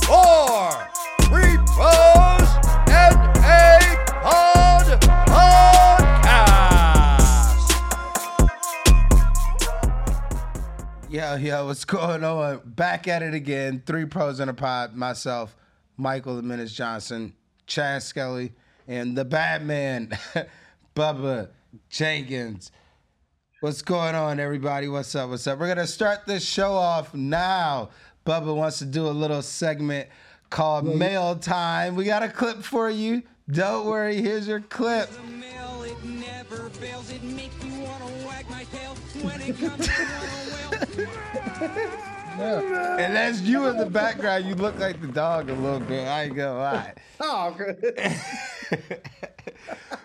[0.00, 0.72] for
[1.20, 2.48] Three Pros
[2.88, 3.14] and
[3.44, 3.78] a
[4.22, 4.98] Pod
[5.28, 5.92] Podcast.
[11.10, 12.62] Yo, yo, what's going on?
[12.64, 13.82] Back at it again.
[13.84, 14.96] Three pros in a pod.
[14.96, 15.54] Myself,
[15.98, 17.34] Michael the Menace Johnson,
[17.66, 18.54] Chas Skelly,
[18.88, 20.16] and the Batman,
[20.96, 21.50] Bubba
[21.90, 22.72] Jenkins.
[23.62, 24.88] What's going on, everybody?
[24.88, 25.30] What's up?
[25.30, 25.60] What's up?
[25.60, 27.90] We're gonna start this show off now.
[28.26, 30.08] Bubba wants to do a little segment
[30.50, 31.94] called Mail Time.
[31.94, 33.22] We got a clip for you.
[33.48, 35.10] Don't worry, here's your clip.
[35.10, 37.12] The mail, it never fails.
[37.12, 42.02] It makes me wanna wag my tail when it comes to
[42.40, 44.46] And that's you in the background.
[44.46, 46.06] You look like the dog a little bit.
[46.06, 46.94] I ain't gonna lie.
[47.24, 47.96] Oh, good.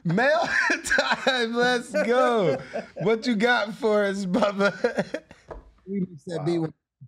[0.03, 0.47] Mail
[0.85, 2.57] time, let's go.
[3.01, 4.71] What you got for us, Bubba?
[5.87, 6.59] we mix that beat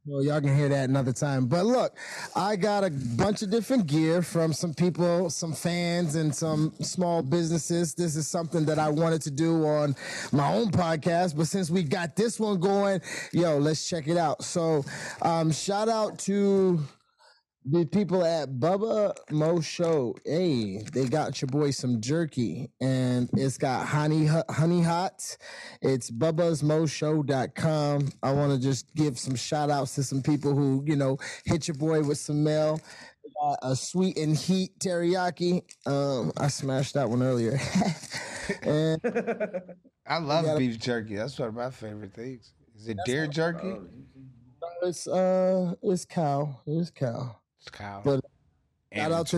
[0.10, 1.46] so y'all can hear that another time.
[1.46, 1.96] But look,
[2.36, 7.22] I got a bunch of different gear from some people, some fans, and some small
[7.22, 7.94] businesses.
[7.94, 9.96] This is something that I wanted to do on
[10.32, 13.02] my own podcast, but since we got this one going,
[13.34, 14.44] yo, let's check it out.
[14.44, 14.84] So,
[15.22, 16.80] um, shout out to
[17.72, 23.58] the people at Bubba Mo Show, hey, they got your boy some jerky and it's
[23.58, 25.38] got honey honey hot.
[25.82, 28.10] It's bubbasmoshow.com.
[28.24, 31.68] I want to just give some shout outs to some people who, you know, hit
[31.68, 32.80] your boy with some mail.
[33.62, 35.62] A sweet and heat teriyaki.
[35.86, 37.58] Um, I smashed that one earlier.
[38.64, 39.00] and
[40.08, 41.16] I love gotta- beef jerky.
[41.16, 42.54] That's one of my favorite things.
[42.78, 43.76] Is it deer jerky?
[44.82, 46.60] it's uh it's cow.
[46.66, 47.39] It's cow.
[47.72, 48.02] Cow.
[48.04, 48.22] But
[48.94, 49.38] shout out to-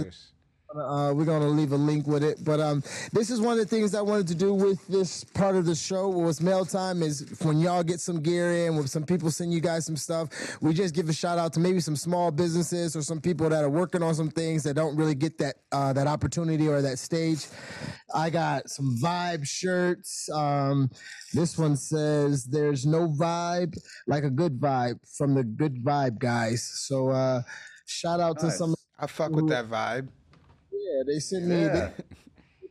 [0.74, 3.66] Uh, we're gonna leave a link with it, but um, this is one of the
[3.66, 6.08] things I wanted to do with this part of the show.
[6.08, 9.60] Was mail time is when y'all get some gear in, when some people send you
[9.60, 10.30] guys some stuff,
[10.62, 13.66] we just give a shout out to maybe some small businesses or some people that
[13.66, 17.00] are working on some things that don't really get that uh, that opportunity or that
[17.00, 17.48] stage.
[18.16, 20.30] I got some vibe shirts.
[20.30, 20.90] Um,
[21.34, 23.76] this one says "There's no vibe
[24.08, 26.64] like a good vibe" from the Good Vibe guys.
[26.64, 27.42] So uh,
[27.92, 28.76] shout out to some.
[29.00, 30.08] I fuck with that vibe.
[30.72, 31.92] Yeah, they sent me Yeah.
[31.98, 32.04] the,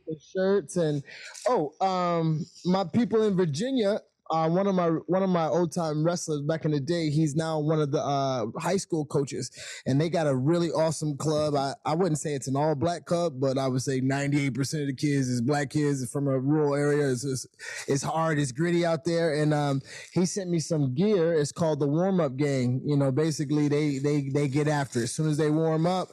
[0.07, 1.03] the shirts and
[1.47, 3.99] oh, um, my people in Virginia.
[4.31, 7.09] Uh, one of my one of my old time wrestlers back in the day.
[7.09, 9.51] He's now one of the uh, high school coaches,
[9.85, 11.55] and they got a really awesome club.
[11.55, 14.53] I, I wouldn't say it's an all black club, but I would say ninety eight
[14.53, 17.11] percent of the kids is black kids from a rural area.
[17.11, 17.45] It's it's,
[17.87, 19.81] it's hard, it's gritty out there, and um,
[20.13, 21.33] he sent me some gear.
[21.33, 22.81] It's called the warm up gang.
[22.85, 25.03] You know, basically they they they get after it.
[25.03, 26.09] as soon as they warm up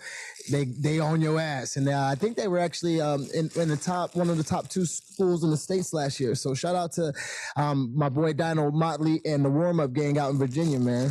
[0.51, 1.77] they they own your ass.
[1.77, 4.45] And uh, I think they were actually um, in, in the top one of the
[4.45, 6.35] top two schools in the states last year.
[6.35, 7.13] So shout out to
[7.57, 11.11] um, my boy Dino Motley and the warm up gang out in Virginia, man.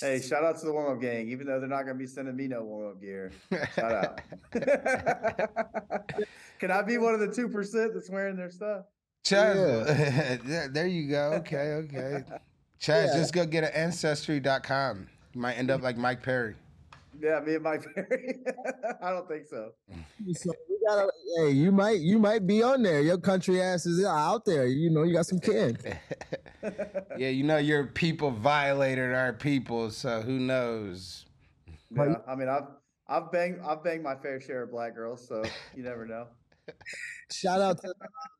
[0.00, 2.06] Hey, shout out to the warm up gang, even though they're not going to be
[2.06, 3.30] sending me no warm up gear.
[3.74, 4.20] Shout out.
[6.58, 8.84] Can I be one of the 2% that's wearing their stuff?
[9.24, 11.32] Chaz, yeah, there you go.
[11.40, 12.24] Okay, okay.
[12.80, 13.16] Chaz, Yeah.
[13.16, 15.06] just go get an ancestry.com.
[15.32, 16.54] You might end up like Mike Perry.
[17.20, 18.36] Yeah, me and Mike Perry.
[19.02, 19.72] I don't think so.
[20.32, 23.00] So we gotta, hey, you might you might be on there.
[23.00, 24.66] Your country ass is out there.
[24.66, 25.78] You know, you got some kin.
[27.18, 31.26] Yeah, you know your people violated our people, so who knows?
[31.94, 32.68] Yeah, I mean, I've
[33.06, 35.44] I've banged I've banged my fair share of black girls, so
[35.76, 36.26] you never know.
[37.30, 37.92] Shout out to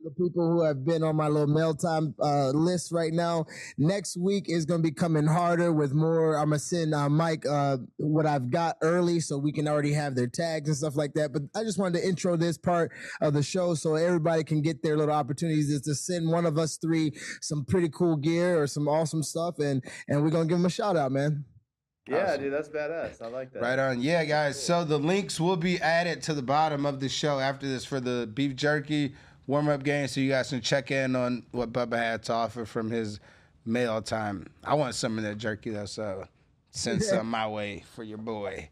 [0.02, 3.46] the people who have been on my little mail time uh, list right now.
[3.78, 6.36] Next week is going to be coming harder with more.
[6.36, 9.92] I'm going to send uh, Mike uh, what I've got early so we can already
[9.92, 11.32] have their tags and stuff like that.
[11.32, 14.82] But I just wanted to intro this part of the show so everybody can get
[14.82, 18.66] their little opportunities is to send one of us three some pretty cool gear or
[18.66, 19.58] some awesome stuff.
[19.58, 21.44] And, and we're going to give them a shout out, man.
[22.06, 22.42] Yeah, Awesome.
[22.42, 23.22] dude, that's badass.
[23.22, 23.62] I like that.
[23.62, 24.00] Right on.
[24.02, 24.62] Yeah, guys.
[24.62, 27.98] So the links will be added to the bottom of the show after this for
[28.00, 29.14] the beef jerky
[29.46, 30.06] warm up game.
[30.08, 33.20] So you guys can check in on what Bubba had to offer from his
[33.64, 34.46] mail time.
[34.62, 36.28] I want some of that jerky though, so
[36.70, 38.68] send some my way for your boy.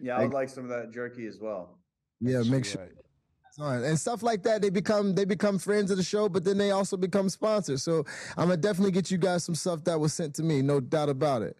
[0.00, 1.78] Yeah, I would like some of that jerky as well.
[2.20, 2.88] Yeah, That's make sure.
[3.60, 3.84] right.
[3.84, 6.72] and stuff like that they become they become friends of the show but then they
[6.72, 7.98] also become sponsors so
[8.36, 11.08] i'm gonna definitely get you guys some stuff that was sent to me no doubt
[11.08, 11.56] about it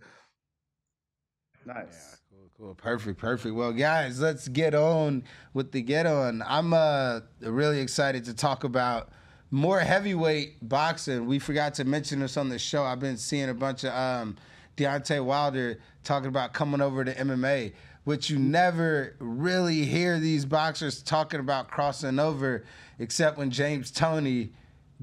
[1.66, 2.18] Nice.
[2.32, 2.74] Yeah, Cool, cool.
[2.74, 3.54] Perfect, perfect.
[3.54, 6.42] Well, guys, let's get on with the get on.
[6.46, 9.10] I'm uh really excited to talk about
[9.50, 11.26] more heavyweight boxing.
[11.26, 12.82] We forgot to mention this on the show.
[12.84, 14.36] I've been seeing a bunch of um
[14.76, 17.72] Deontay Wilder talking about coming over to MMA,
[18.04, 22.64] which you never really hear these boxers talking about crossing over,
[22.98, 24.52] except when James Toney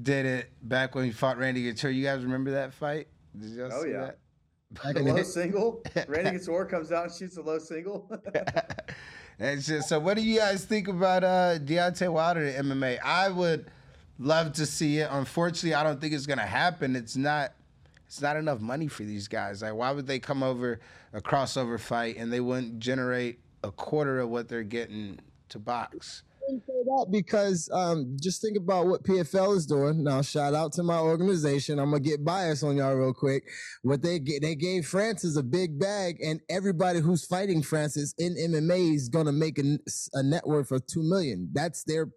[0.02, 1.90] did it back when he fought Randy Couture.
[1.90, 3.08] You guys remember that fight?
[3.38, 4.00] Did y'all Oh, see yeah.
[4.06, 4.18] that?
[4.84, 5.82] In the low single.
[6.08, 8.10] Randy Couture comes out and shoots a low single.
[9.38, 9.82] And shit.
[9.82, 13.00] So, what do you guys think about uh, Deontay Wilder in MMA?
[13.02, 13.70] I would
[14.18, 15.08] love to see it.
[15.10, 16.94] Unfortunately, I don't think it's gonna happen.
[16.94, 17.52] It's not.
[18.06, 19.62] It's not enough money for these guys.
[19.62, 20.80] Like, why would they come over
[21.14, 25.18] a crossover fight and they wouldn't generate a quarter of what they're getting
[25.48, 26.22] to box?
[26.60, 30.02] Say that because um, just think about what PFL is doing.
[30.04, 31.78] Now, shout out to my organization.
[31.78, 33.44] I'm gonna get biased on y'all real quick.
[33.82, 38.34] What they get, they gave Francis a big bag, and everybody who's fighting Francis in
[38.36, 39.78] MMA is gonna make a,
[40.14, 41.48] a net worth of two million.
[41.52, 42.08] That's their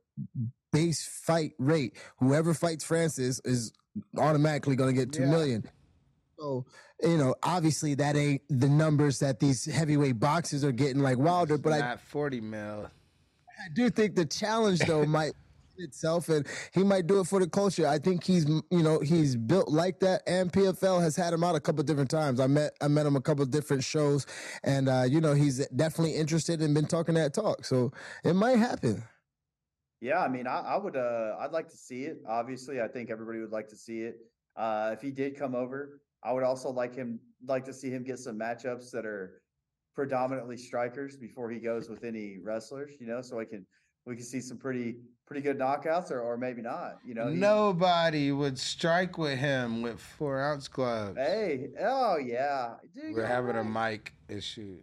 [0.72, 1.98] base fight rate.
[2.20, 3.74] Whoever fights Francis is
[4.18, 5.30] automatically gonna get two Yeah.
[5.30, 5.70] million.
[6.38, 6.66] So,
[7.02, 11.58] you know, obviously that ain't the numbers that these heavyweight boxers are getting like Wilder,
[11.58, 12.90] but I not forty mil.
[13.60, 15.34] I do think the challenge though might
[15.78, 17.86] itself and he might do it for the culture.
[17.86, 21.56] I think he's you know he's built like that and PFL has had him out
[21.56, 22.40] a couple different times.
[22.40, 24.25] I met I met him a couple different shows
[24.63, 27.66] and uh you know he's definitely interested and been talking that talk.
[27.66, 27.92] So
[28.24, 29.04] it might happen.
[30.01, 32.22] Yeah, I mean, I, I would, uh, I'd like to see it.
[32.28, 34.18] Obviously, I think everybody would like to see it.
[34.56, 38.04] Uh, if he did come over, I would also like him, like to see him
[38.04, 39.42] get some matchups that are
[39.95, 42.92] predominantly strikers before he goes with any wrestlers.
[43.00, 43.65] You know, so I can,
[44.06, 47.00] we can see some pretty, pretty good knockouts, or, or maybe not.
[47.06, 51.18] You know, he- Nobody would strike with him with four ounce gloves.
[51.18, 54.77] Hey, oh yeah, dude, We're you're having a mic issue.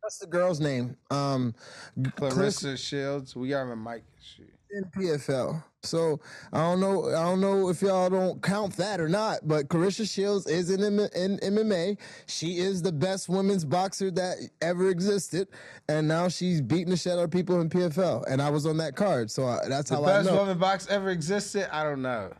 [0.00, 0.96] What's the girl's name?
[1.10, 1.54] Um
[1.98, 4.46] Claressa Shields, we have a mic issue.
[4.70, 5.62] In PFL.
[5.82, 6.20] So
[6.52, 7.08] I don't know.
[7.08, 9.46] I don't know if y'all don't count that or not.
[9.48, 11.96] But Claressa Shields is in, M- in MMA.
[12.26, 15.48] She is the best women's boxer that ever existed,
[15.88, 18.24] and now she's beating the shit out of people in PFL.
[18.28, 20.18] And I was on that card, so I, that's The how I know.
[20.18, 21.74] The best woman box ever existed?
[21.74, 22.32] I don't know.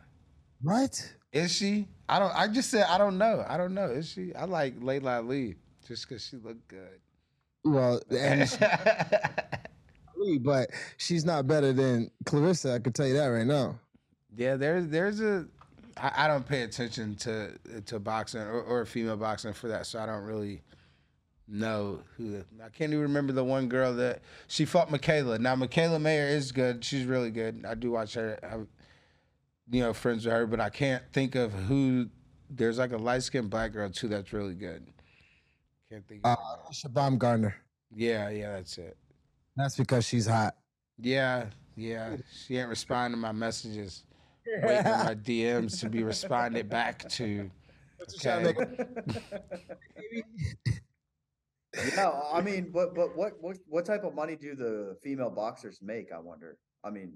[0.61, 1.13] What?
[1.31, 1.87] Is she?
[2.07, 2.35] I don't.
[2.35, 3.45] I just said I don't know.
[3.47, 3.85] I don't know.
[3.89, 4.33] Is she?
[4.35, 5.55] I like Laila Ali
[5.87, 6.99] just because she looked good.
[7.63, 8.41] Well, and
[10.41, 12.75] but she's not better than Claressa.
[12.75, 13.79] I can tell you that right now.
[14.35, 15.45] yeah, there's there's a.
[15.97, 17.51] I, I don't pay attention to
[17.85, 20.61] to boxing or, or female boxing for that, so I don't really
[21.47, 22.43] know who.
[22.63, 25.39] I can't even remember the one girl that she fought Mikaela.
[25.39, 26.83] Now Mikaela Mayer is good.
[26.83, 27.65] She's really good.
[27.67, 28.39] I do watch her.
[28.43, 28.57] I,
[29.71, 32.07] you know, friends with her, but I can't think of who.
[32.49, 34.87] There's like a light skinned black girl too that's really good.
[35.89, 36.21] Can't think.
[36.23, 36.35] Uh.
[36.71, 37.55] Shabam Gardner.
[37.95, 38.97] Yeah, yeah, that's it.
[39.55, 40.55] That's because she's hot.
[40.97, 42.17] Yeah, yeah.
[42.45, 44.03] She ain't responding to my messages.
[44.45, 47.49] Waiting on my DMs to be responded back to.
[48.25, 48.53] Okay.
[51.95, 55.79] Yeah, I mean, but but what what what type of money do the female boxers
[55.81, 56.11] make?
[56.11, 56.57] I wonder.
[56.83, 57.13] I mean,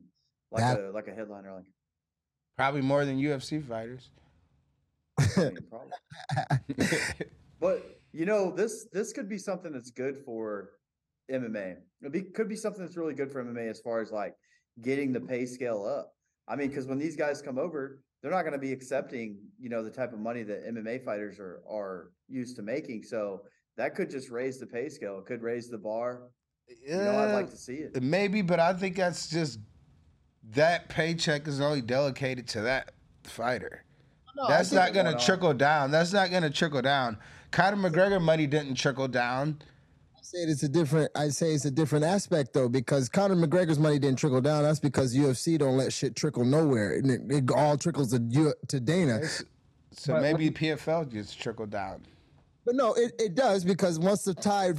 [0.51, 1.65] like That- a like a headliner, like
[2.55, 4.11] Probably more than UFC fighters.
[5.17, 5.49] I
[6.67, 6.77] mean.
[7.59, 10.69] But you know, this this could be something that's good for
[11.31, 11.75] MMA.
[12.01, 14.35] It be, could be something that's really good for MMA as far as like
[14.81, 16.13] getting the pay scale up.
[16.47, 19.69] I mean, because when these guys come over, they're not going to be accepting, you
[19.69, 23.03] know, the type of money that MMA fighters are are used to making.
[23.03, 23.41] So
[23.77, 25.19] that could just raise the pay scale.
[25.19, 26.29] It could raise the bar.
[26.67, 28.01] You know, I'd like to see it.
[28.01, 29.59] Maybe, but I think that's just
[30.51, 32.93] that paycheck is only dedicated to that
[33.23, 33.83] fighter.
[34.47, 35.25] that's not going to went on.
[35.25, 35.91] trickle down.
[35.91, 37.17] That's not going to trickle down.
[37.51, 39.61] Conor McGregor money didn't trickle down.
[40.23, 41.11] Say it's a different.
[41.15, 44.63] I say it's a different aspect though, because Conor McGregor's money didn't trickle down.
[44.63, 48.79] That's because UFC don't let shit trickle nowhere, and it, it all trickles to to
[48.79, 49.21] Dana.
[49.91, 52.01] So maybe PFL just trickled down.
[52.65, 54.77] But no, it, it does because once the tide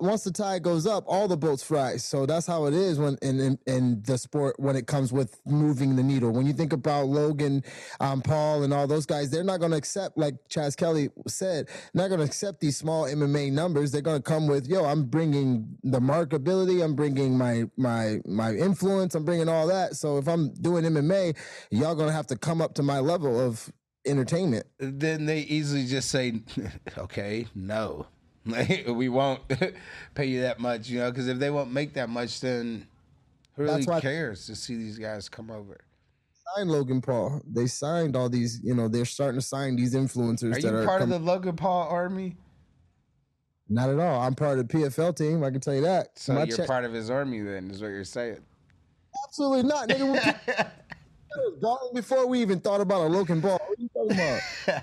[0.00, 2.04] once the tide goes up, all the boats rise.
[2.04, 5.38] So that's how it is when in, in in the sport when it comes with
[5.44, 6.30] moving the needle.
[6.30, 7.62] When you think about Logan,
[8.00, 11.68] um, Paul, and all those guys, they're not going to accept like Chas Skelly said,
[11.92, 13.92] not going to accept these small MMA numbers.
[13.92, 18.54] They're going to come with, yo, I'm bringing the markability, I'm bringing my my my
[18.54, 19.96] influence, I'm bringing all that.
[19.96, 21.36] So if I'm doing MMA,
[21.70, 23.70] y'all going to have to come up to my level of
[24.06, 24.66] entertainment.
[24.78, 26.40] Then they easily just say,
[26.98, 28.06] okay, no.
[28.88, 29.40] We won't
[30.14, 32.86] pay you that much, you know, because if they won't make that much, then
[33.56, 35.78] who really cares to see these guys come over?
[36.56, 37.42] signed Logan Paul.
[37.46, 40.76] They signed all these, you know, they're starting to sign these influencers Are that you
[40.78, 42.36] are part com- of the Logan Paul army?
[43.68, 44.20] not at all.
[44.22, 45.44] I'm part of the PFL team.
[45.44, 46.18] I can tell you that.
[46.18, 48.38] So My you're check- part of his army, then, is what you're saying.
[49.28, 49.88] absolutely not.
[49.88, 50.70] Nigga,
[51.36, 53.58] was before we even thought about a Logan Paul.
[53.58, 54.82] What are you talking about?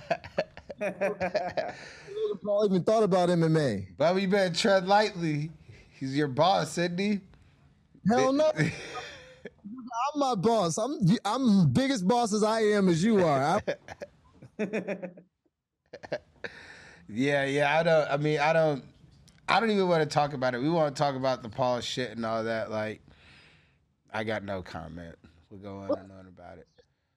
[2.09, 3.87] Logan Paul even thought about MMA.
[3.97, 5.51] But you better tread lightly.
[5.99, 7.21] He's your boss, isn't?
[8.07, 8.51] Hell no.
[8.57, 10.77] I'm my boss.
[10.77, 13.61] I'm I'm biggest boss as I am as you are.
[17.09, 17.77] Yeah, yeah.
[17.77, 18.11] I don't.
[18.11, 18.83] I mean, I don't.
[19.47, 20.61] I don't even want to talk about it.
[20.61, 22.69] We want to talk about the Paul shit and all that.
[22.69, 23.01] Like,
[24.13, 25.15] I got no comment.
[25.61, 26.67] We'll go on and on about it.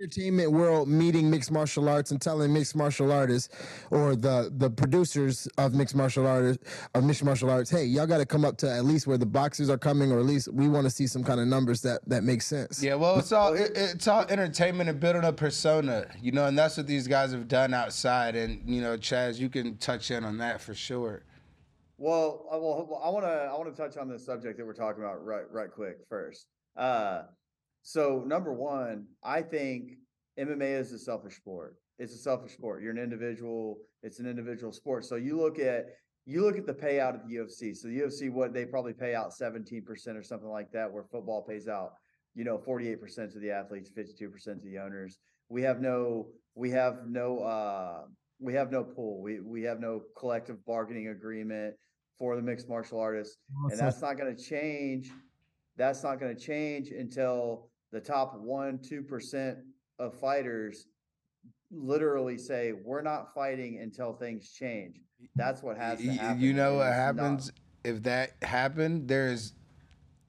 [0.00, 3.54] entertainment world meeting mixed martial arts and telling mixed martial artists
[3.90, 8.18] or the the producers of mixed martial artists of mixed martial arts, hey, y'all got
[8.18, 10.68] to come up to at least where the boxers are coming, or at least we
[10.68, 12.82] want to see some kind of numbers that that make sense.
[12.82, 16.58] Yeah, well, it's all it, it's all entertainment and building a persona, you know, and
[16.58, 18.36] that's what these guys have done outside.
[18.36, 21.24] And you know, Chaz, you can touch in on that for sure.
[21.98, 24.72] Well, I, well, I want to I want to touch on the subject that we're
[24.72, 26.46] talking about right right quick first.
[26.74, 27.24] Uh,
[27.82, 29.92] so number one, I think
[30.38, 31.76] MMA is a selfish sport.
[31.98, 32.82] It's a selfish sport.
[32.82, 33.78] You're an individual.
[34.02, 35.04] It's an individual sport.
[35.04, 35.86] So you look at
[36.26, 37.76] you look at the payout of the UFC.
[37.76, 39.82] So the UFC, what they probably pay out 17%
[40.14, 41.92] or something like that, where football pays out,
[42.34, 45.18] you know, 48% to the athletes, 52% to the owners.
[45.48, 48.02] We have no we have no uh
[48.38, 49.20] we have no pool.
[49.20, 51.74] We we have no collective bargaining agreement
[52.18, 53.38] for the mixed martial artists.
[53.70, 55.10] And that's not going to change.
[55.76, 59.58] That's not going to change until the top one, two percent
[59.98, 60.86] of fighters
[61.70, 64.96] literally say, We're not fighting until things change.
[65.36, 66.40] That's what has to happen.
[66.40, 67.52] You know what it's not- happens
[67.84, 69.08] if that happened?
[69.08, 69.52] There's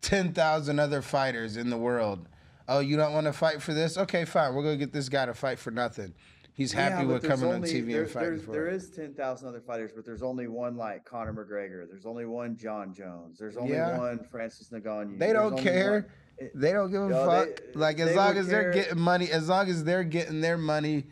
[0.01, 2.27] ten thousand other fighters in the world.
[2.67, 3.97] Oh, you don't want to fight for this?
[3.97, 4.53] Okay, fine.
[4.53, 6.13] We're gonna get this guy to fight for nothing.
[6.61, 8.67] He's happy but with there's coming only- on TV there- and fighting there's- for There
[8.67, 8.75] it.
[8.75, 11.87] is ten thousand other fighters, but there's only one like Conor McGregor.
[11.89, 13.37] There's only one Jon Jones.
[13.39, 13.97] There's only Yeah.
[13.97, 15.17] one Francis Ngannou.
[15.19, 15.91] They There's don't only care.
[15.91, 16.05] one-
[16.37, 17.47] it- They don't give a Yo, fuck.
[17.47, 19.83] they- eh, like as they long would as they're care- getting money, as long as
[19.83, 21.07] they're getting their money.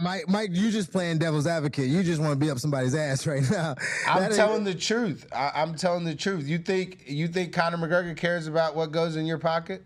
[0.00, 1.86] Mike, Mike, you just playing devil's advocate.
[1.88, 3.74] You just want to beat up somebody's ass right now.
[4.08, 5.26] I'm That ain't- telling the truth.
[5.34, 6.46] I, I'm telling the truth.
[6.46, 9.84] You think you think Conor McGregor cares about what goes in your pocket,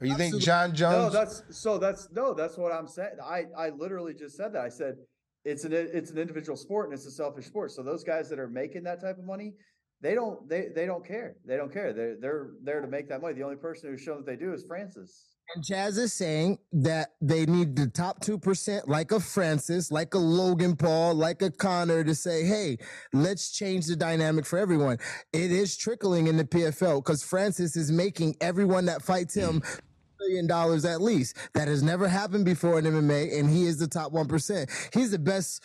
[0.00, 1.78] or you think John John No, that's so.
[1.78, 2.34] That's no.
[2.34, 3.16] That's what I'm saying.
[3.24, 4.62] I I literally just said that.
[4.62, 4.96] I said
[5.44, 7.70] it's an it's an individual sport and it's a selfish sport.
[7.70, 9.54] So those guys that are making that type of money,
[10.00, 11.36] they don't they they don't care.
[11.46, 11.92] They don't care.
[11.92, 13.34] They're they're there to make that money.
[13.34, 15.36] The only person who's shown that they do is Francis.
[15.54, 20.18] And Chaz is saying that they need the top 2%, like a Francis, like a
[20.18, 22.78] Logan Paul, like a Conor, to say, hey,
[23.12, 24.98] let's change the dynamic for everyone.
[25.32, 29.78] It is trickling in the PFL because Francis is making everyone that fights him hmm.
[30.20, 31.36] Million dollars at least.
[31.54, 34.94] That has never happened before in MMA, and he is the top 1%.
[34.94, 35.62] He's the best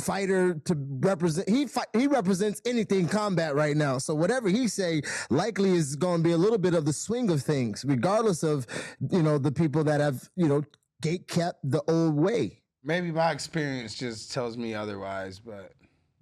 [0.00, 5.00] fighter to represent he fight, he represents anything combat right now so whatever he say
[5.30, 8.66] likely is going to be a little bit of the swing of things regardless of
[9.12, 10.64] you know the people that have you know
[11.00, 15.72] gate kept the old way Maybe my experience just tells me otherwise, but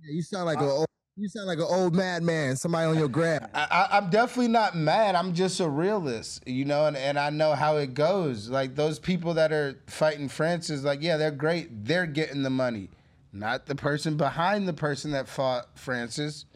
[0.01, 0.87] yeah, you sound like a old,
[1.23, 5.15] you sound like an old madman somebody on your grab I, I'm definitely not mad.
[5.15, 8.49] I'm just a realist, you know, and, and I know how it goes.
[8.49, 11.85] Like those people that are fighting Francis, like, yeah, they're great.
[11.85, 12.89] They're getting the money,
[13.33, 16.47] not the person behind the person that fought Francis.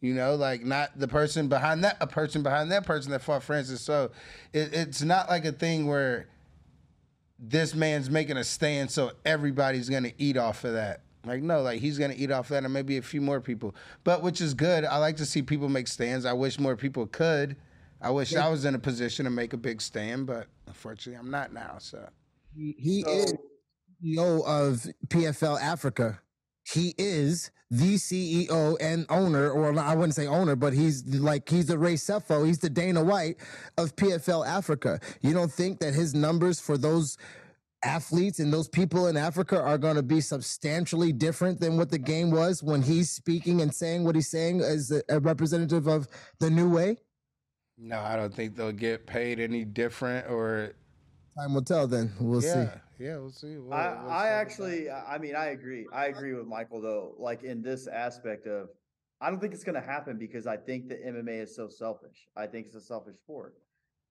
[0.00, 3.42] You know, like not the person behind that, a person behind that person that fought
[3.42, 3.80] Francis.
[3.80, 4.10] So
[4.52, 6.26] it, it's not like a thing where
[7.38, 11.00] this man's making a stand, so everybody's gonna eat off of that.
[11.24, 13.74] Like no, like he's gonna eat off that, and maybe a few more people.
[14.04, 14.84] But which is good.
[14.84, 16.24] I like to see people make stands.
[16.24, 17.56] I wish more people could.
[18.00, 21.30] I wish I was in a position to make a big stand, but unfortunately, I'm
[21.30, 21.76] not now.
[21.78, 22.06] So
[22.54, 23.34] he, he So- is
[24.02, 26.20] CEO of PFL Africa.
[26.66, 31.66] He is the CEO and owner, or I wouldn't say owner, but he's like he's
[31.66, 33.36] the Ray Sefo, he's the Dana White
[33.78, 35.00] of PFL Africa.
[35.22, 37.16] You don't think that his numbers for those
[37.84, 41.98] athletes and those people in Africa are going to be substantially different than what the
[41.98, 46.08] game was when he's speaking and saying what he's saying as a, a representative of
[46.40, 46.96] the new way?
[47.76, 50.28] no, I don't think they'll get paid any different.
[50.30, 50.74] Or
[51.36, 51.88] Time will tell.
[51.88, 52.46] Then we'll see.
[52.48, 53.56] yeah, yeah, we'll see.
[53.58, 55.86] We'll- I, we'll I about actually, I I mean, I agree.
[55.92, 57.14] I agree with Michael though.
[57.18, 58.68] Like in this aspect of,
[59.20, 62.28] I don't think it's going to happen because I think the MMA is so selfish.
[62.36, 63.54] I think it's a selfish sport.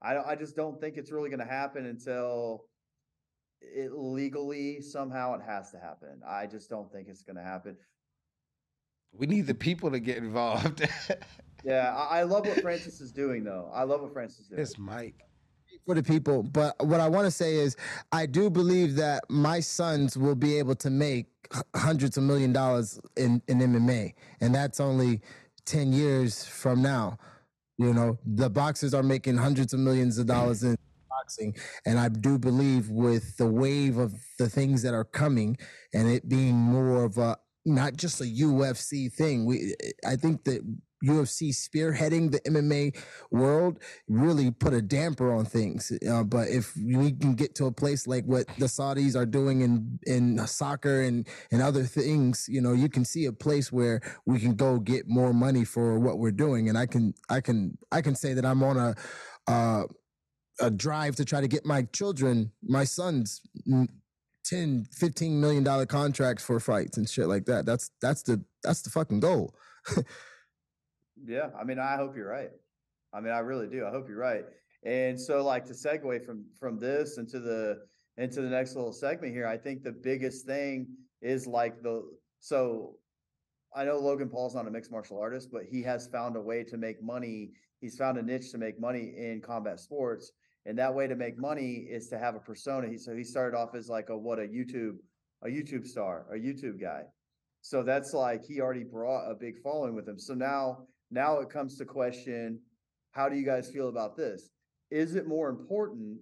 [0.02, 2.66] I don't- I just don't think it's really going to happen until
[3.76, 6.22] it legally somehow it has to happen.
[6.28, 7.78] I just don't think it's going to happen.
[9.12, 10.88] we need the people to get involved.
[11.66, 13.70] Yeah, I, I love what Francis is doing though.
[13.74, 14.62] I love what Francis is doing.
[14.62, 15.16] it's Mike.
[15.86, 16.44] for the people.
[16.44, 17.78] But what I want to say is,
[18.12, 21.28] I do believe that my sons will be able to make
[21.76, 25.22] hundreds of million dollars in, in MMA, and that's only
[25.66, 27.18] ten years from now.
[27.78, 30.76] You know, the boxers are making hundreds of millions of dollars in
[31.18, 31.56] boxing,
[31.86, 35.58] and I do believe with the wave of the things that are coming,
[35.94, 39.46] and it being more of a not just a UFC thing.
[39.46, 39.74] We,
[40.06, 40.62] I think that
[41.04, 42.98] UFC spearheading the MMA
[43.32, 45.92] world really put a damper on things.
[46.10, 49.62] Uh, but if we can get to a place like what the Saudis are doing
[49.62, 54.02] in in soccer and and other things, you know, you can see a place where
[54.26, 56.70] we can go get more money for what we're doing.
[56.70, 58.96] And I can I can I can say that I'm on a
[59.48, 59.84] uh,
[60.60, 63.88] a drive to try to get my children, my sons, mm,
[64.46, 67.66] 10, 15 million dollar contracts for fights and shit like that.
[67.66, 69.56] That's that's the that's the fucking goal.
[71.26, 72.52] Yeah, I mean, I hope you're right.
[73.14, 73.86] I mean, I really do.
[73.86, 74.44] I hope you're right.
[74.86, 77.80] And so, like to segue from from this into the
[78.18, 80.88] into the next little segment here, I think the biggest thing
[81.22, 82.04] is like the
[82.40, 82.98] so
[83.76, 86.64] I know Logan Paul's not a mixed martial artist, but he has found a way
[86.64, 87.52] to make money.
[87.80, 90.32] He's found a niche to make money in combat sports,
[90.66, 92.88] and that way to make money is to have a persona.
[92.88, 94.98] He so he started off as like a what a YouTube
[95.44, 97.02] a YouTube star, a YouTube guy.
[97.62, 100.20] So that's like he already brought a big following with him.
[100.20, 102.60] So now now it comes to question
[103.12, 104.50] how do you guys feel about this?
[104.90, 106.20] Is it more important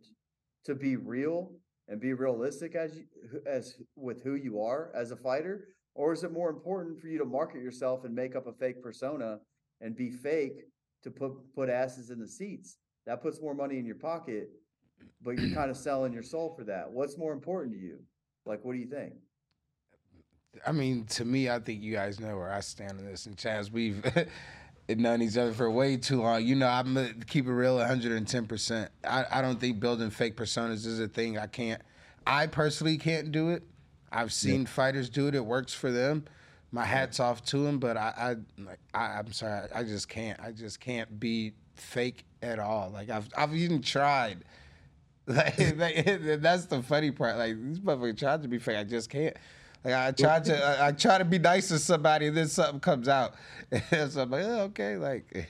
[0.66, 1.54] to be real
[1.88, 3.06] and be realistic as you,
[3.46, 7.18] as with who you are as a fighter or is it more important for you
[7.18, 9.40] to market yourself and make up a fake persona
[9.82, 10.64] and be fake
[11.04, 12.78] to put put asses in the seats?
[13.06, 14.50] That puts more money in your pocket,
[15.22, 16.92] but you're kind of selling your soul for that.
[16.92, 18.00] What's more important to you?
[18.46, 19.14] Like what do you think?
[20.66, 23.26] I mean, to me, I think you guys know where I stand on this.
[23.26, 24.04] And Chaz, we've
[24.90, 26.46] known each other for way too long.
[26.46, 28.90] You know, I'm gonna keep it real 110%.
[29.06, 31.38] I, I don't think building fake personas is a thing.
[31.38, 31.82] I can't,
[32.28, 33.64] I personally can't do it.
[34.12, 35.36] I've seen fighters do it.
[35.36, 36.26] It works for them.
[36.74, 40.40] My hat's off to them, but I, I, like, I, I'm sorry, I just can't.
[40.40, 42.90] I just can't be fake at all.
[42.90, 44.44] Like I've, I've even tried.
[45.28, 46.04] Like, like,
[46.42, 47.38] that's the funny part.
[47.38, 48.78] Like these motherfuckers tried to be fake.
[48.78, 49.38] I just can't.
[49.86, 52.80] Like I try to, I, I try to be nice to somebody, and then something
[52.80, 53.36] comes out,
[53.92, 55.48] and so I'm like, oh, okay, like,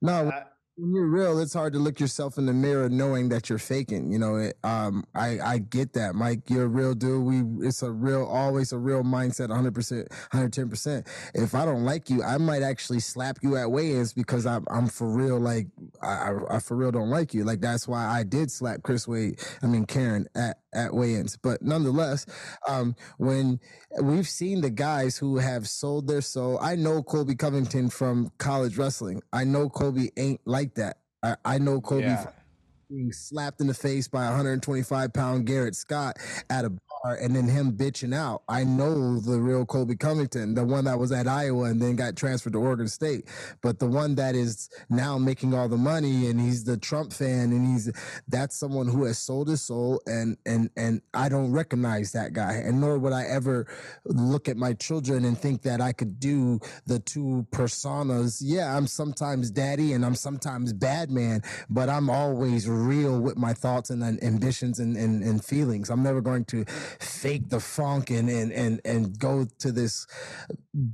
[0.00, 0.44] No, I-
[0.76, 4.10] when you're real, it's hard to look yourself in the mirror knowing that you're faking.
[4.10, 6.48] You know, it, um, I I get that, Mike.
[6.48, 7.24] You're a real dude.
[7.24, 10.70] We it's a real, always a real mindset, 100, percent 110.
[10.70, 14.64] percent If I don't like you, I might actually slap you at weigh-ins because I'm
[14.70, 15.38] I'm for real.
[15.38, 15.66] Like
[16.02, 17.44] I, I, I for real don't like you.
[17.44, 19.40] Like that's why I did slap Chris Wade.
[19.62, 21.36] I mean Karen at at weigh-ins.
[21.36, 22.24] But nonetheless,
[22.66, 23.60] um, when
[24.02, 28.78] we've seen the guys who have sold their soul, I know Colby Covington from college
[28.78, 29.22] wrestling.
[29.32, 30.98] I know Colby ain't like that.
[31.22, 32.30] I, I know Colby yeah.
[32.90, 36.18] being slapped in the face by a 125 pound Garrett Scott
[36.50, 36.72] at a
[37.02, 38.42] bar and then him bitching out.
[38.48, 42.16] I know the real Colby Covington, the one that was at Iowa and then got
[42.16, 43.26] transferred to Oregon State,
[43.62, 47.52] but the one that is now making all the money and he's the Trump fan
[47.52, 47.92] and he's
[48.28, 52.54] that's someone who has sold his soul and and and I don't recognize that guy
[52.54, 53.66] and nor would I ever
[54.06, 58.40] look at my children and think that I could do the two personas.
[58.44, 63.54] Yeah, I'm sometimes daddy and I'm sometimes bad man, but I'm always real with my
[63.54, 65.90] thoughts and, and ambitions and, and, and feelings.
[65.90, 66.64] I'm never going to
[67.00, 70.06] fake the funk and, and, and, and go to this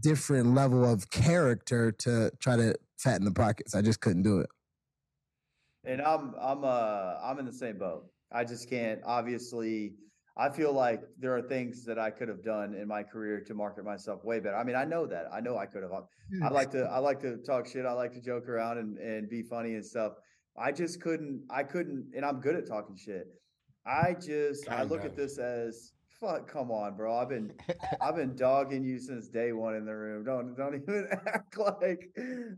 [0.01, 3.75] different level of character to try to fatten the pockets.
[3.75, 4.51] I just couldn't do it.
[5.85, 8.07] And I'm I'm uh I'm in the same boat.
[8.33, 9.93] I just can't obviously
[10.37, 13.55] I feel like there are things that I could have done in my career to
[13.55, 14.57] market myself way better.
[14.57, 15.27] I mean, I know that.
[15.33, 15.91] I know I could have.
[16.45, 17.87] I like to I like to talk shit.
[17.87, 20.13] I like to joke around and, and be funny and stuff.
[20.57, 23.29] I just couldn't I couldn't and I'm good at talking shit.
[23.89, 25.07] I just I I look know.
[25.07, 27.17] at this as fuck come on, bro.
[27.17, 27.53] I've been
[28.01, 30.25] I've been dogging you since day one in the room.
[30.25, 32.11] Don't don't even act like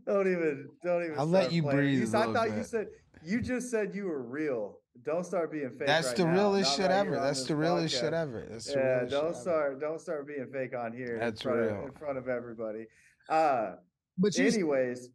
[0.05, 1.77] don't even don't even I'll let you playing.
[1.77, 2.87] breathe You, a s- I little thought you said
[3.23, 4.79] you just said you were real.
[5.03, 5.87] Don't start being fake.
[5.87, 7.15] that's right the now, realest not shit right ever.
[7.15, 8.45] That's the realest shit ever.
[8.49, 9.33] That's the Yeah, don't shit ever.
[9.33, 11.79] start don't start being fake on here That's in front real.
[11.79, 12.87] Of, in front of everybody.
[13.29, 13.75] Uh
[14.17, 15.11] But anyways, You've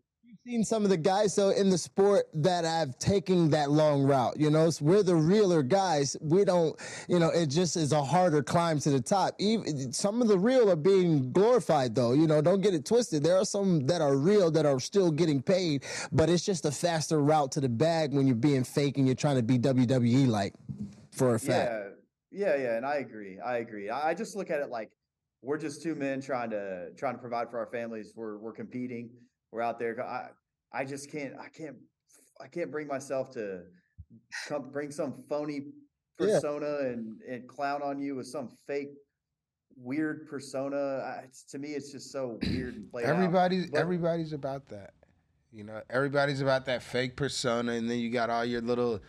[0.47, 4.39] seen some of the guys though in the sport that have taken that long route.
[4.39, 6.17] You know, we're the realer guys.
[6.21, 6.79] We don't,
[7.09, 9.35] you know, it just is a harder climb to the top.
[9.39, 12.13] Even some of the real are being glorified though.
[12.13, 13.25] You know, don't get it twisted.
[13.25, 16.71] There are some that are real that are still getting paid, but it's just a
[16.71, 20.29] faster route to the bag when you're being fake and you're trying to be WWE
[20.29, 20.55] like
[21.11, 21.73] for a fact.
[22.31, 23.41] Yeah, yeah, yeah, and I agree.
[23.41, 23.91] I agree.
[23.91, 24.91] I, just look at it like
[25.43, 28.13] we're just two men trying to trying to provide for our families.
[28.15, 29.11] We're we're competing.
[29.53, 30.01] We're out there.
[30.05, 30.29] I
[30.73, 31.35] I just can't.
[31.41, 31.77] I can't.
[32.41, 33.63] I can't bring myself to
[34.47, 35.69] come bring some phony
[36.19, 36.27] Yeah.
[36.35, 38.91] persona and and clown on you with some fake
[39.77, 40.77] weird persona.
[40.77, 43.07] I, it's, to me, it's just so weird and played.
[43.07, 44.93] Everybody's But- everybody's about that.
[45.53, 49.01] You know, everybody's about that fake persona, and then you got all your little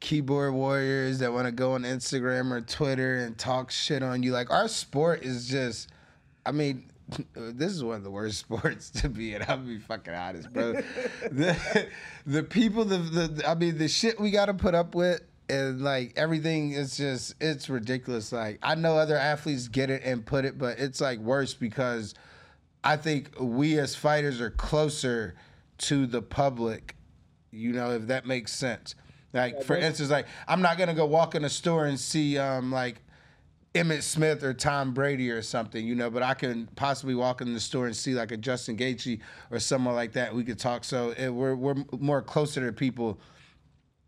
[0.00, 4.32] keyboard warriors that want to go on Instagram or Twitter and talk shit on you.
[4.32, 5.90] Like our sport is just,
[6.46, 6.90] I mean,
[7.34, 9.44] this is one of the worst sports to be in.
[9.48, 10.72] I'll be fucking honest, bro.
[11.30, 11.88] the
[12.26, 15.82] the people, the, the I mean, the shit we got to put up with, and
[15.82, 18.32] like everything is just it's ridiculous.
[18.32, 22.14] Like I know other athletes get it and put it, but it's like worse because
[22.84, 25.34] I think we as fighters are closer
[25.78, 26.96] to the public.
[27.50, 28.94] You know, if that makes sense.
[29.34, 32.70] Like for instance, like I'm not gonna go walk in a store and see um
[32.70, 33.02] like
[33.74, 37.54] Emmitt Smith or Tom Brady or something, you know, but I can possibly walk in
[37.54, 40.34] the store and see like a Justin Gaethje or someone like that.
[40.34, 40.84] We could talk.
[40.84, 43.18] So it, we're we're more closer to people.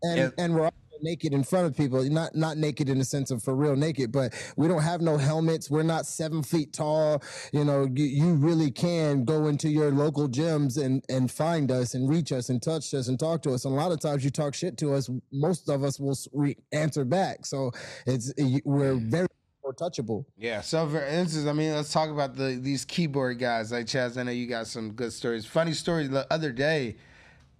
[0.03, 0.29] and Yeah.
[0.37, 0.69] and we're
[1.01, 4.11] naked in front of people not not naked in the sense of for real naked
[4.11, 8.33] but we don't have no helmets we're not seven feet tall you know you, you
[8.35, 12.61] really can go into your local gyms and and find us and reach us and
[12.61, 14.93] touch us and talk to us and a lot of times you talk shit to
[14.93, 17.71] us most of us will re- answer back so
[18.05, 19.01] it's eh, we're mm.
[19.01, 19.34] very more
[19.75, 20.61] touchable Yeah.
[20.61, 23.71] So for instance, I mean, let's talk about the these keyboard guys.
[23.71, 25.45] Like Chaz, I know you got some good stories.
[25.45, 26.07] Funny story.
[26.07, 26.97] The other day,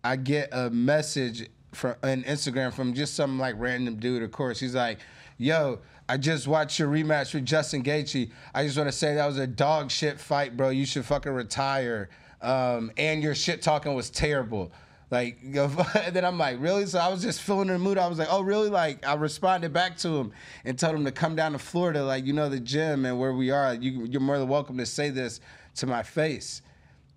[0.03, 4.23] I get a message from an Instagram from just some like random dude.
[4.23, 4.99] Of course, he's like,
[5.37, 8.31] "Yo, I just watched your rematch with Justin Gaethje.
[8.53, 10.69] I just want to say that was a dog shit fight, bro.
[10.69, 12.09] You should fucking retire.
[12.41, 14.71] Um, and your shit talking was terrible."
[15.15, 16.85] Like, and then I'm like, really?
[16.87, 17.97] So I was just feeling the mood.
[17.97, 18.67] I was like, oh, really?
[18.67, 20.33] Like, I responded back to him
[20.65, 23.31] and told him to come down to Florida, like, you know, the gym and where
[23.31, 23.73] we are.
[23.73, 25.39] You, you're more than welcome to say this
[25.75, 26.61] to my face.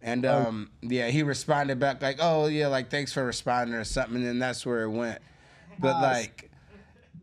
[0.01, 4.25] And um, yeah, he responded back like, "Oh yeah, like thanks for responding or something."
[4.25, 5.21] And that's where it went.
[5.81, 6.53] But like,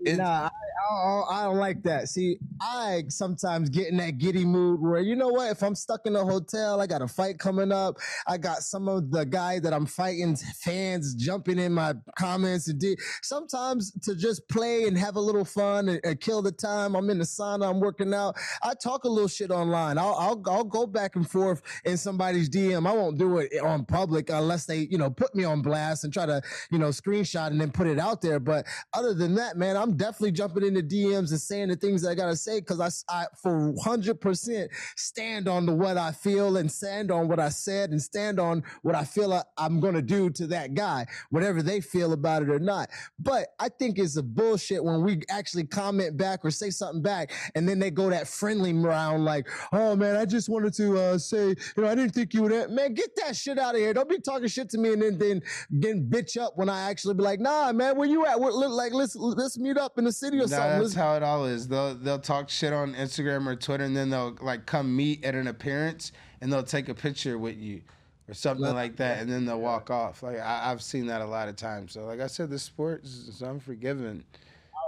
[0.02, 2.10] it, Nah, I, I, don't like that.
[2.10, 5.52] See, I sometimes get in that giddy mood where you know what?
[5.52, 7.98] If I'm stuck in a hotel, I got a fight coming up.
[8.28, 12.80] I got some of the guy that I'm fighting fans jumping in my comments and
[12.80, 16.96] di- sometimes to just play and have a little fun and, and kill the time.
[16.96, 17.70] I'm in the sauna.
[17.70, 18.36] I'm working out.
[18.64, 19.98] I talk a little shit online.
[19.98, 22.88] I'll, I'll I'll go back and forth in somebody's DM.
[22.88, 26.14] I won't do it on public unless they you know put me on blast and
[26.14, 28.40] try to you know screenshot and then put it out there.
[28.40, 32.16] But other than that, man, I'm definitely jumping into DMs and saying the things I
[32.16, 32.90] gotta say because I,
[33.22, 37.50] I for hundred percent stand on the what I feel and stand on what I
[37.50, 41.62] said and stand on what I feel I, I'm gonna do to that guy, whatever
[41.62, 42.90] they feel about it or not.
[43.20, 47.32] But I think it's a bullshit when we actually comment back or say something back
[47.56, 51.18] and then they go that friendly round like, oh man, I just wanted to uh,
[51.18, 52.70] say, you know, I didn't think you would.
[52.70, 53.94] Man, get that shit out of here.
[53.94, 55.42] Don't be talking shit to me and then then
[55.80, 58.40] getting bitch up when I actually be like, nah, man, where you at?
[58.40, 60.82] What, like let's let's meet up in the city or nah, something.
[60.82, 61.68] that's how it all is.
[61.68, 65.36] They'll they'll talk shit on Instagram or Twitter, and then they'll like come meet at
[65.36, 67.82] an appearance, and they'll take a picture with you
[68.28, 70.24] or something like that, and then they'll walk off.
[70.24, 71.94] Like I, I've seen that a lot of times.
[71.94, 74.24] So like I said, the sport is, is unforgiving.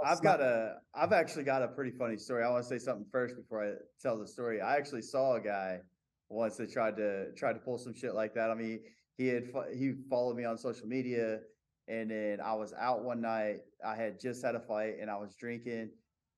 [0.04, 2.44] I've got a, I've actually got a pretty funny story.
[2.44, 4.60] I want to say something first before I tell the story.
[4.60, 5.80] I actually saw a guy
[6.28, 8.50] once that tried to tried to pull some shit like that.
[8.50, 8.80] I mean,
[9.16, 11.40] he had he followed me on social media,
[11.88, 13.60] and then I was out one night.
[13.84, 15.90] I had just had a fight, and I was drinking,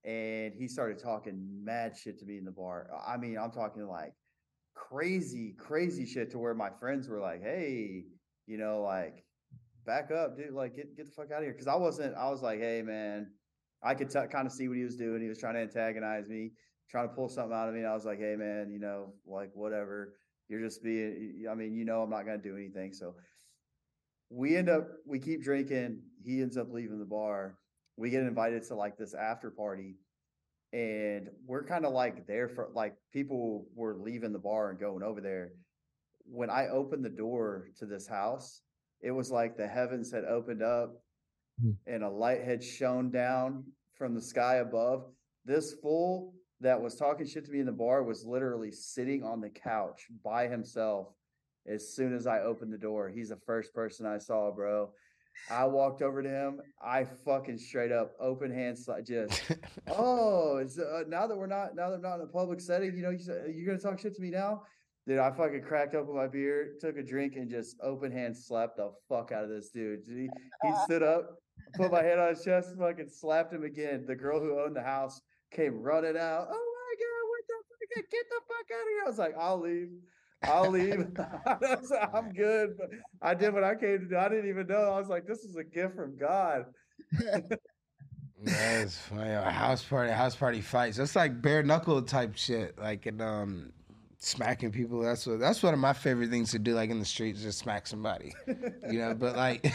[0.04, 2.90] and he started talking mad shit to me in the bar.
[3.06, 4.14] I mean, I'm talking like
[4.74, 8.04] crazy, crazy shit to where my friends were like, "Hey,
[8.46, 9.24] you know, like."
[9.86, 10.52] Back up, dude!
[10.52, 11.52] Like, get get the fuck out of here.
[11.52, 12.14] Because I wasn't.
[12.14, 13.28] I was like, "Hey, man,
[13.82, 15.22] I could t- kind of see what he was doing.
[15.22, 16.52] He was trying to antagonize me,
[16.90, 17.80] trying to pull something out of me.
[17.80, 20.14] And I was like, hey, man, you know, like, whatever.
[20.48, 22.92] You're just being, I mean, you know, I'm not going to do anything.
[22.92, 23.14] So
[24.30, 26.00] we end up, we keep drinking.
[26.24, 27.58] He ends up leaving the bar.
[27.96, 29.96] We get invited to like this after party.
[30.72, 35.02] And we're kind of like there for like people were leaving the bar and going
[35.02, 35.50] over there.
[36.24, 38.62] When I opened the door to this house,
[39.02, 40.92] it was like the heavens had opened up
[41.60, 41.72] hmm.
[41.88, 43.64] and a light had shone down
[43.98, 45.06] from the sky above.
[45.44, 49.40] This fool that was talking shit to me in the bar was literally sitting on
[49.40, 51.08] the couch by himself
[51.66, 53.08] as soon as I opened the door.
[53.08, 54.90] He's the first person I saw, bro.
[55.50, 56.60] I walked over to him.
[56.82, 59.42] I fucking straight up open hands, like just,
[59.88, 62.96] oh, it's, uh, now that we're not, now that I'm not in a public setting,
[62.96, 64.62] you know, you said, you're gonna talk shit to me now.
[65.06, 68.76] Dude, I fucking cracked open my beer, took a drink, and just open hand slapped
[68.76, 70.00] the fuck out of this dude.
[70.06, 70.28] He,
[70.62, 71.38] he stood up,
[71.74, 74.04] put my hand on his chest, fucking slapped him again.
[74.06, 75.20] The girl who owned the house
[75.50, 76.48] came running out.
[76.50, 78.10] Oh my god, what the fuck?
[78.10, 79.02] Get the fuck out of here!
[79.04, 79.88] I was like, I'll leave.
[80.42, 81.07] I'll leave.
[81.46, 82.76] I was like, I'm good.
[82.79, 82.90] But
[83.22, 84.16] I did what I came to do.
[84.16, 84.92] I didn't even know.
[84.92, 86.66] I was like, this is a gift from God.
[88.42, 89.31] That's funny.
[89.31, 90.96] A house party, house party fights.
[90.96, 92.79] That's like bare knuckle type shit.
[92.79, 93.72] Like and um,
[94.18, 95.03] smacking people.
[95.03, 95.40] That's what.
[95.40, 96.74] That's one of my favorite things to do.
[96.74, 98.33] Like in the streets, just smack somebody.
[98.46, 99.14] You know.
[99.14, 99.70] But like,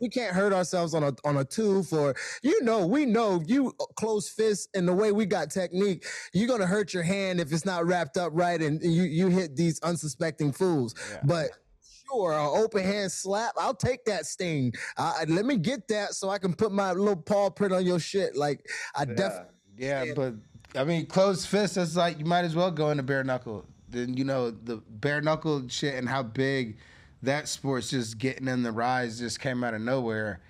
[0.00, 3.72] we can't hurt ourselves on a on a two for you know we know you
[3.80, 7.52] uh, close fists and the way we got technique you're gonna hurt your hand if
[7.52, 11.50] it's not wrapped up right and you you hit these unsuspecting fools but
[12.10, 16.28] sure an open hand slap i'll take that sting uh, let me get that so
[16.30, 19.14] i can put my little paw print on your shit like i Yeah.
[19.14, 20.34] definitely Yeah, but
[20.74, 21.76] I mean, closed fist.
[21.76, 23.64] That's like you might as well go into bare knuckle.
[23.88, 26.76] Then you know the bare knuckle shit and how big
[27.22, 30.40] that sport's just getting in the rise just came out of nowhere,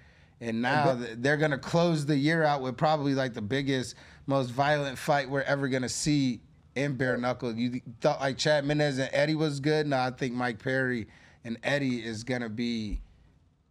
[0.41, 3.95] and now th- they're gonna close the year out with probably like the biggest,
[4.27, 6.41] most violent fight we're ever gonna see
[6.75, 7.53] in bare knuckle.
[7.55, 9.87] You thought like Chad Mendes and Eddie was good.
[9.87, 11.09] No, I think Mike Perry
[11.45, 13.01] and Eddie is gonna be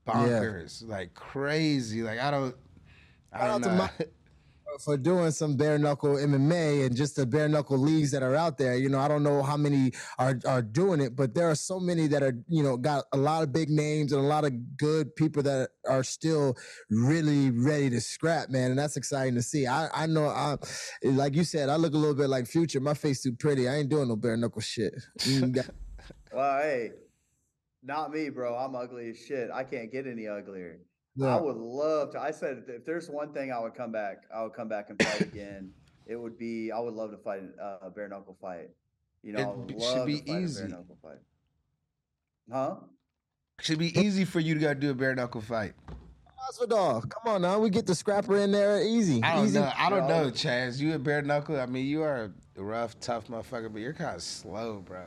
[0.07, 2.01] bonkers, like crazy.
[2.01, 2.55] Like I don't,
[3.31, 3.89] I don't know.
[4.79, 8.57] For doing some bare knuckle MMA and just the bare knuckle leagues that are out
[8.57, 8.75] there.
[8.75, 11.79] You know, I don't know how many are are doing it, but there are so
[11.79, 14.77] many that are you know got a lot of big names and a lot of
[14.77, 16.55] good people that are still
[16.89, 19.67] really ready to scrap, man, and that's exciting to see.
[19.67, 20.57] I I know I
[21.03, 22.79] like you said, I look a little bit like Future.
[22.79, 23.67] My face too pretty.
[23.67, 24.93] I ain't doing no bare knuckle shit.
[26.31, 26.91] Well, hey,
[27.83, 28.55] not me, bro.
[28.55, 29.49] I'm ugly as shit.
[29.51, 30.79] I can't get any uglier.
[31.25, 32.19] I would love to.
[32.21, 35.01] I said if there's one thing I would come back, I would come back and
[35.01, 35.71] fight again.
[36.05, 38.69] It would be I would love to fight uh, a bare knuckle fight.
[39.23, 40.61] You know, I It would b- should be to fight a easy.
[40.61, 41.19] bare knuckle fight.
[42.51, 42.75] Huh?
[43.59, 45.73] Should be easy for you to go do a bare knuckle fight.
[46.39, 49.21] Masvidal, come on now, we get the scrapper in there easy.
[49.23, 49.59] I don't easy.
[49.59, 49.71] know.
[49.75, 50.79] I don't know, Chaz.
[50.79, 51.59] You a bare knuckle?
[51.59, 55.03] I mean, you are a rough, tough motherfucker, but you're kind of slow, bro.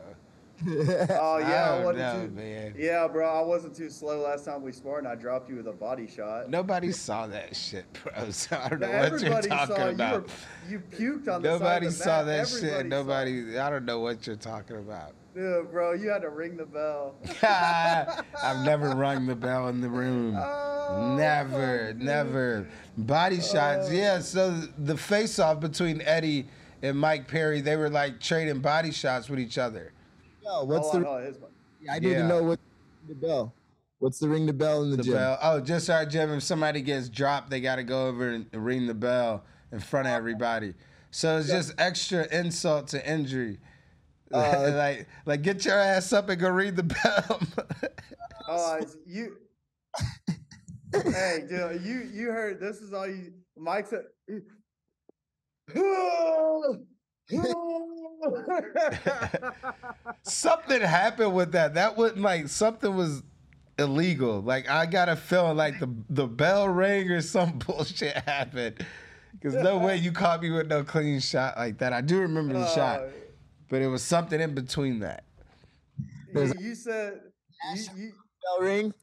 [1.11, 2.75] Oh yeah, I wasn't know, too, man.
[2.77, 5.67] Yeah, bro, I wasn't too slow last time we sparred, and I dropped you with
[5.69, 6.51] a body shot.
[6.51, 8.13] Nobody saw that shit, bro.
[8.31, 10.29] So I don't know Now, what you're talking saw about.
[10.69, 10.77] you.
[10.79, 12.65] Were, you puked on the Nobody side of the saw that shit.
[12.65, 12.87] Everybody saw it.
[12.87, 13.59] Nobody.
[13.59, 15.13] I don't know what you're talking about.
[15.35, 17.15] Dude, bro, you had to ring the bell.
[17.43, 20.35] I've never rung the bell in the room.
[20.37, 22.03] Oh, Never, dude.
[22.03, 22.69] never.
[22.99, 23.93] Body shots, oh.
[23.93, 24.19] yeah.
[24.19, 26.49] So the face off between Eddie
[26.83, 29.93] and Mike Perry, they were like trading body shots with each other.
[30.51, 31.07] Yo, what's Hold on, the?
[31.07, 32.23] hold on, here's my- I need Yeah.
[32.23, 32.59] to know what
[33.07, 33.55] the bell.
[34.01, 35.13] What's the ring the bell in the, The gym?
[35.15, 35.39] bell.
[35.43, 36.33] Oh, just our gym.
[36.33, 40.09] If somebody gets dropped, they got to go over and ring the bell in front
[40.09, 40.75] of everybody.
[41.11, 43.61] So it's just extra insult to injury.
[44.33, 47.41] Uh, like, like get your ass up and go read the bell.
[48.49, 49.37] Oh, it's- you.
[50.93, 53.33] hey, dude, you you heard this is all you.
[53.57, 54.07] Mike said.
[60.23, 61.75] something happened with that.
[61.75, 63.23] That wasn't like something was
[63.79, 64.41] illegal.
[64.41, 68.85] Like I got a feeling like the the bell rang or some bullshit happened.
[69.43, 71.93] Cause no way you caught me with no clean shot like that.
[71.93, 73.07] I do remember the shot, Uh,
[73.69, 75.25] but it was something in between that.
[76.35, 77.21] you, you said
[77.75, 78.95] you, you Bell ring.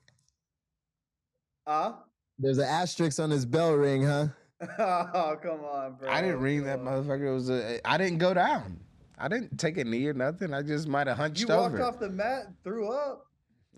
[1.66, 1.94] uh
[2.38, 4.28] There's an asterisk on his bell ring, huh?
[4.80, 6.10] oh come on, bro.
[6.10, 7.28] I didn't ring that motherfucker.
[7.28, 7.80] It was a.
[7.88, 8.80] I didn't go down.
[9.18, 10.54] I didn't take a knee or nothing.
[10.54, 11.84] I just might have hunched You walked over.
[11.84, 13.26] off the mat, and threw up.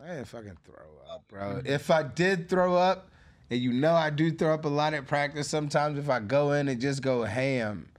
[0.01, 1.61] I didn't fucking throw up, bro.
[1.65, 3.09] If I did throw up,
[3.49, 6.53] and you know I do throw up a lot at practice, sometimes if I go
[6.53, 7.89] in and just go ham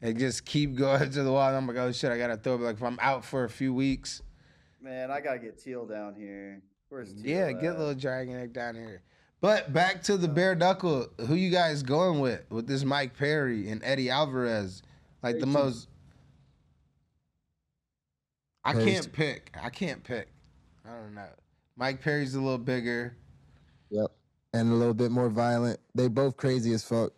[0.00, 2.60] and just keep going to the wall, I'm like, oh shit, I gotta throw up.
[2.60, 4.22] Like if I'm out for a few weeks,
[4.80, 6.60] Man, I gotta get Teal down here.
[6.88, 7.22] Where's Teal?
[7.24, 7.78] yeah, get at?
[7.78, 9.02] little dragon egg down here.
[9.40, 10.32] But back to the oh.
[10.32, 14.82] bare knuckle, who you guys going with with this Mike Perry and Eddie Alvarez?
[15.22, 15.88] Like the most.
[18.64, 19.56] I Perry's can't pick.
[19.60, 20.28] I can't pick.
[20.86, 21.28] I don't know.
[21.76, 23.16] Mike Perry's a little bigger.
[23.90, 24.10] Yep.
[24.54, 25.80] And a little bit more violent.
[25.94, 27.12] They both crazy as fuck.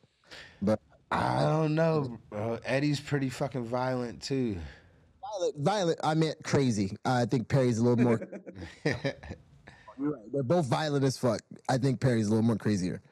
[0.63, 0.81] But
[1.11, 2.59] I don't know, bro.
[2.65, 4.57] Eddie's pretty fucking violent too.
[5.21, 6.01] violent, violent.
[6.03, 6.97] I meant crazy.
[7.05, 8.21] I think Perry's a little more.
[8.85, 10.33] You're right.
[10.33, 11.41] They're both violent as fuck.
[11.69, 13.03] I think Perry's a little more crazier.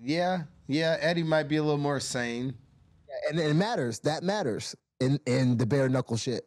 [0.00, 0.96] yeah, yeah.
[1.00, 2.54] Eddie might be a little more sane.
[3.28, 3.98] And it matters.
[4.00, 6.44] That matters in in the bare knuckle shit.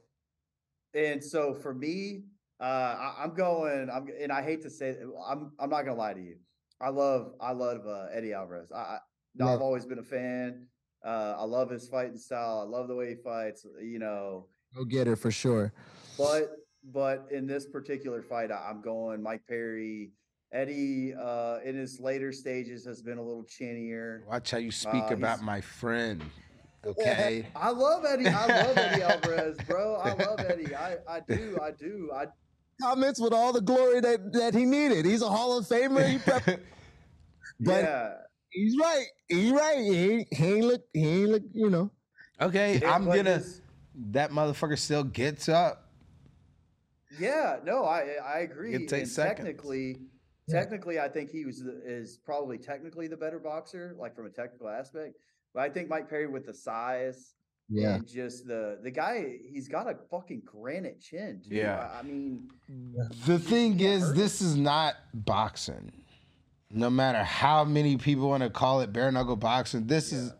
[0.93, 2.23] And so for me,
[2.59, 3.89] uh, I, I'm going.
[3.89, 6.35] I'm and I hate to say, I'm I'm not gonna lie to you.
[6.79, 8.71] I love I love uh, Eddie Alvarez.
[8.71, 8.97] I, I
[9.39, 9.53] Yeah.
[9.53, 10.67] I've always been a fan.
[11.03, 12.59] Uh, I love his fighting style.
[12.59, 13.65] I love the way he fights.
[13.81, 15.73] You know, Go get her for sure.
[16.17, 16.51] but
[16.93, 20.11] but in this particular fight, I, I'm going Mike Perry.
[20.53, 24.25] Eddie, uh, in his later stages, has been a little chinnier.
[24.27, 26.21] Watch how you speak Uh, about my friend.
[26.85, 27.47] Okay.
[27.55, 28.27] I love Eddie.
[28.27, 29.95] I love Eddie Alvarez, bro.
[29.95, 30.75] I love Eddie.
[30.75, 31.57] I, I do.
[31.61, 32.11] I do.
[32.13, 32.25] I
[32.81, 35.05] Comments with all the glory that that he needed.
[35.05, 36.07] He's a Hall of Famer.
[36.09, 36.45] He prep-
[37.59, 38.13] but yeah.
[38.49, 39.05] he's right.
[39.27, 39.77] He's right.
[39.77, 40.81] He ain't, he ain't look.
[40.93, 41.43] He ain't look.
[41.53, 41.91] You know.
[42.41, 43.35] okay, Yeah, I'm gonna.
[43.37, 43.61] his-
[44.11, 45.89] That motherfucker still gets up.
[47.19, 48.73] Yeah, no, I I agree.
[48.73, 49.45] It takes and seconds.
[49.47, 49.97] technically,
[50.47, 50.59] Yeah.
[50.61, 54.29] Technically, I think he was the, is probably technically the better boxer, like from a
[54.29, 55.17] technical aspect.
[55.53, 57.33] But I think Mike Perry with the size
[57.69, 57.95] Yeah.
[57.95, 61.41] and just the the guy, he's got a fucking granite chin.
[61.47, 61.55] Too.
[61.55, 61.89] Yeah.
[61.93, 62.49] I, I mean,
[63.25, 65.91] The thing is, hurt this is not boxing.
[66.73, 70.31] No matter how many people want to call it bare knuckle boxing, this is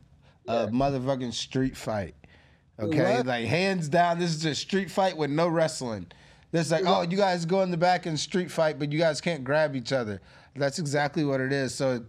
[0.48, 2.16] a motherfucking street fight.
[2.80, 3.26] Okay, What?
[3.26, 6.08] like hands down, this is a street fight with no wrestling.
[6.52, 9.22] This like, oh, you guys go in the back and street fight, but you guys
[9.22, 10.22] can't grab each other.
[10.56, 11.74] That's exactly what it is.
[11.76, 12.06] So, it's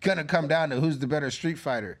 [0.00, 1.98] gonna come down to who's the better street fighter.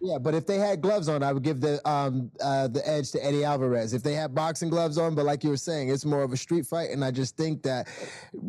[0.00, 3.12] Yeah, but if they had gloves on, I would give the um uh the edge
[3.12, 3.94] to Eddie Alvarez.
[3.94, 6.36] If they had boxing gloves on, but like you were saying, it's more of a
[6.36, 7.88] street fight, and I just think that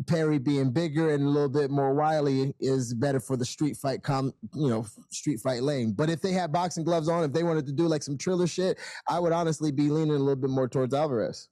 [0.06, 4.02] Perry being bigger and a little bit more wily is better for the street fight
[4.02, 5.92] com you know street fight lane.
[5.92, 8.46] But if they had boxing gloves on, if they wanted to do like some Triller
[8.46, 11.48] shit, I would honestly be leaning a little bit more towards Alvarez.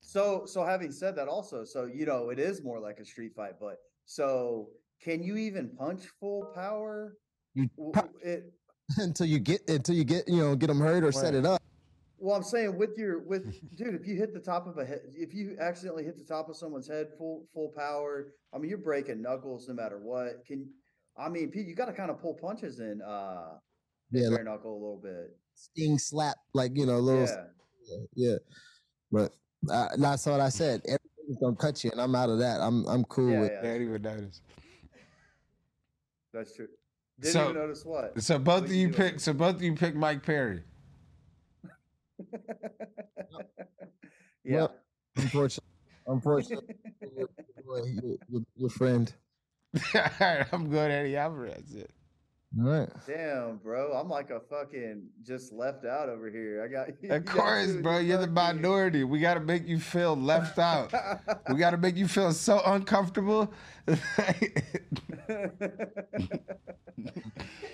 [0.00, 3.32] so so having said that, also, so you know, it is more like a street
[3.34, 3.54] fight.
[3.60, 4.70] But so,
[5.02, 7.16] can you even punch full power?
[7.54, 8.52] You W- punch w- It,
[8.98, 11.62] until you get until you get you know get them hurt or set it up.
[12.18, 13.44] Well, I'm saying with your with
[13.76, 16.48] dude, if you hit the top of a head, if you accidentally hit the top
[16.48, 20.44] of someone's head full full power, I mean you're breaking knuckles no matter what.
[20.46, 20.68] Can
[21.16, 23.54] I mean Pete, you got to kind of pull punches in uh
[24.10, 25.36] Yeah, bare like knuckle a little bit.
[25.54, 27.26] sting slap like you know a little
[27.88, 28.36] Yeah, yeah.
[29.10, 29.32] But
[29.70, 30.82] uh, that's what I said.
[30.86, 32.60] Everything's gonna cut you, and I'm out of that.
[32.60, 33.52] I'm I'm cool yeah, with.
[33.52, 33.62] yeah.
[33.62, 34.42] Daddy would notice.
[36.32, 36.68] That's true.
[37.20, 38.22] Didn't So- even notice what.
[38.22, 39.10] So both What of you doing?
[39.12, 39.20] pick.
[39.20, 40.62] So both of you pick Mike Perry.
[44.44, 44.56] yeah.
[44.56, 44.74] Well,
[45.16, 45.70] Unfortunately,
[46.06, 47.28] unfortunately, your,
[47.66, 49.12] your, your, your- your friend.
[49.94, 51.64] All right, I'm going Eddie Alvarez.
[51.68, 51.84] Yeah.
[52.58, 52.88] All right.
[53.06, 53.92] Damn, bro.
[53.92, 56.64] I'm like a fucking just left out over here.
[56.64, 57.98] I got you Of course, bro.
[57.98, 59.04] You're the minority.
[59.04, 60.92] We got to make you feel left out.
[61.48, 63.52] we got to make you feel so uncomfortable.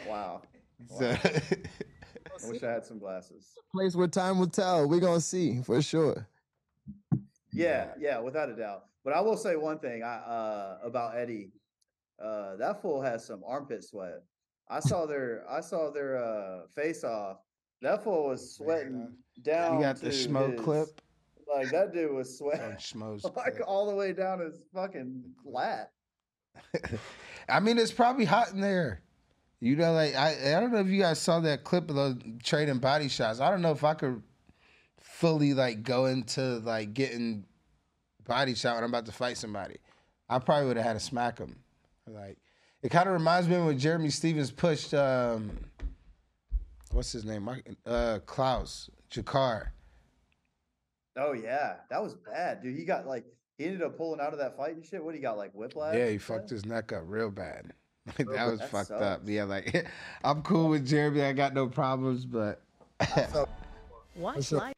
[0.06, 0.42] wow.
[0.98, 1.16] So-
[2.44, 3.54] I wish I had some glasses.
[3.74, 4.86] Place where time will tell.
[4.86, 6.28] We're gonna see for sure.
[7.50, 8.84] Yeah, yeah, without a doubt.
[9.04, 11.50] But I will say one thing I, uh, about Eddie.
[12.22, 14.22] Uh, that fool has some armpit sweat.
[14.68, 17.38] I saw their I saw their uh, face off.
[17.82, 19.74] That fool was sweating down.
[19.76, 21.00] you got the smoke his- clip.
[21.54, 23.68] Like that dude was Oh, sweating schmoes like clip.
[23.68, 25.90] all the way down his fucking lat.
[27.48, 29.02] I mean, it's probably hot in there.
[29.60, 32.16] You know, like I, I don't know if you guys saw that clip of those
[32.42, 33.40] trading body shots.
[33.40, 34.22] I don't know if I could
[35.00, 37.44] fully like go into like getting
[38.26, 39.76] body shot when I'm about to fight somebody.
[40.28, 41.56] I probably would have had to smack him.
[42.06, 42.38] Like
[42.86, 45.50] it kind of reminds me of when Jeremy Stephens pushed um,
[46.92, 47.48] what's his name,
[47.84, 49.70] uh, Klaus Jakar.
[51.16, 52.78] Oh yeah, that was bad, dude.
[52.78, 53.24] He got like
[53.58, 55.02] he ended up pulling out of that fight and shit.
[55.02, 55.96] What he got like whiplash?
[55.96, 57.72] Yeah, he fucked his neck up real bad.
[58.20, 59.00] Like, that was That fucked up.
[59.00, 59.28] sucks.
[59.28, 59.88] Yeah, like
[60.24, 61.22] I'm cool with Jeremy.
[61.22, 62.62] I got no problems, but
[64.14, 64.60] Watch sure.
[64.60, 64.74] life.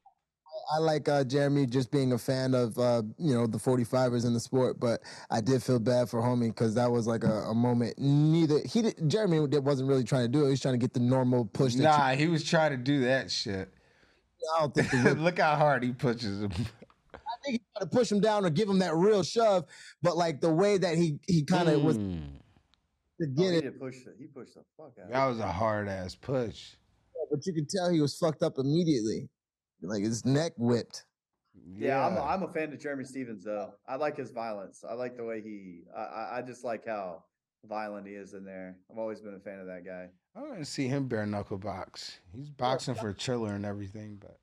[0.71, 4.35] I like uh, Jeremy just being a fan of uh, you know the 45ers in
[4.35, 5.01] the sport, but
[5.31, 7.95] I did feel bad for homie because that was like a, a moment.
[7.99, 10.45] Neither he did, Jeremy wasn't really trying to do it.
[10.47, 11.75] He was trying to get the normal push.
[11.75, 13.73] That nah, he was trying to do that shit.
[14.57, 16.53] I don't think the Look how hard he pushes him.
[17.15, 19.65] I think he tried to push him down or give him that real shove,
[20.03, 22.23] but like the way that he he kind of was to Mm,
[23.21, 25.11] Oh, get he it, did push he pushed the fuck out.
[25.11, 26.75] that was a hard ass push.
[27.31, 29.29] but you could tell he was fucked up immediately,
[29.83, 31.05] like his neck whipped.
[31.77, 33.75] Yeah, I'm, I'm a fan of Jeremy Stephens though.
[33.87, 34.85] I like his violence.
[34.89, 35.83] I like the way he.
[35.97, 37.25] I, I, I just like how
[37.69, 38.77] violent he is in there.
[38.91, 40.09] I've always been a fan of that guy.
[40.37, 42.21] I want to see him bare knuckle box.
[42.35, 44.39] He's boxing for Triller and everything, but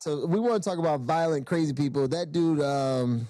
[0.00, 2.06] So we want to talk about violent, crazy people.
[2.06, 3.26] That dude, um,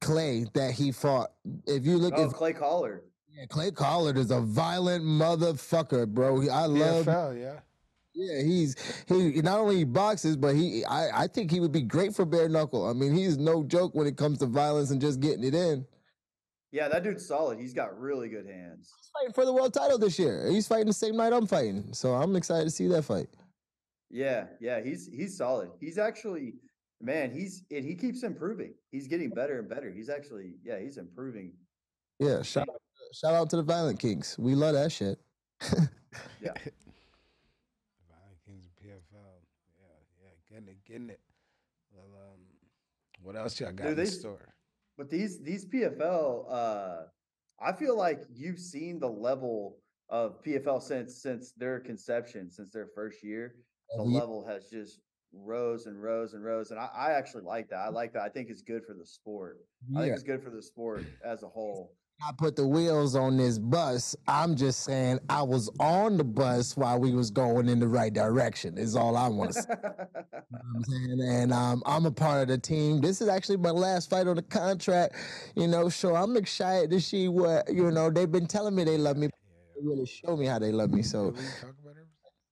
[0.00, 1.32] Clay, that he fought.
[1.66, 3.02] If you look Oh, at Clay Collard.
[3.30, 6.48] Yeah, Clay Collard is a violent motherfucker, bro.
[6.50, 7.06] I love.
[7.06, 7.60] PFL, yeah.
[8.14, 8.76] Yeah, he's
[9.08, 12.48] he not only boxes, but he I I think he would be great for bare
[12.48, 12.86] knuckle.
[12.86, 15.86] I mean, he's no joke when it comes to violence and just getting it in.
[16.72, 17.58] Yeah, that dude's solid.
[17.58, 18.90] He's got really good hands.
[18.96, 20.48] He's fighting for the world title this year.
[20.50, 23.28] He's fighting the same night I'm fighting, so I'm excited to see that fight.
[24.10, 25.70] Yeah, yeah, he's he's solid.
[25.80, 26.54] He's actually,
[27.00, 28.74] man, he's and he keeps improving.
[28.90, 29.90] He's getting better and better.
[29.90, 31.52] He's actually, yeah, he's improving.
[32.18, 32.80] Yeah, shout out,
[33.14, 34.36] shout out to the Violent Kings.
[34.38, 35.18] We love that shit.
[36.42, 36.52] Yeah.
[38.06, 39.40] Vikings PFL.
[39.80, 40.58] Yeah, yeah,
[40.92, 41.20] getting it.
[41.92, 42.38] Well, um,
[43.22, 44.54] what else y'all got Dude, in the store?
[44.98, 46.96] But these these PFL, uh,
[47.60, 49.78] I feel like you've seen the level
[50.10, 53.54] of PFL since since their conception, since their first year.
[53.96, 54.20] The Yeah.
[54.20, 55.00] level has just
[55.32, 57.78] rose and rose and rose, and I, I actually like that.
[57.80, 58.22] I like that.
[58.22, 59.58] I think it's good for the sport.
[59.96, 61.94] I think it's good for the sport as a whole.
[62.24, 64.14] I put the wheels on this bus.
[64.28, 68.12] I'm just saying I was on the bus while we was going in the right
[68.12, 68.78] direction.
[68.78, 69.68] Is all I want to say.
[69.70, 70.06] You know
[70.50, 71.20] what I'm saying?
[71.20, 73.00] And um, I'm a part of the team.
[73.00, 75.16] This is actually my last fight on the contract.
[75.56, 78.08] You know, so I'm excited to see what you know.
[78.08, 79.26] They've been telling me they love me.
[79.26, 81.02] They really show me how they love me.
[81.02, 81.34] So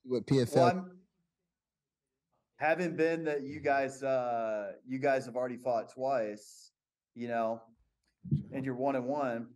[0.04, 0.90] with PFL, Well, I'm,
[2.56, 6.72] having been that you guys, uh, you guys have already fought twice,
[7.14, 7.62] you know,
[8.52, 9.46] and you're one and one.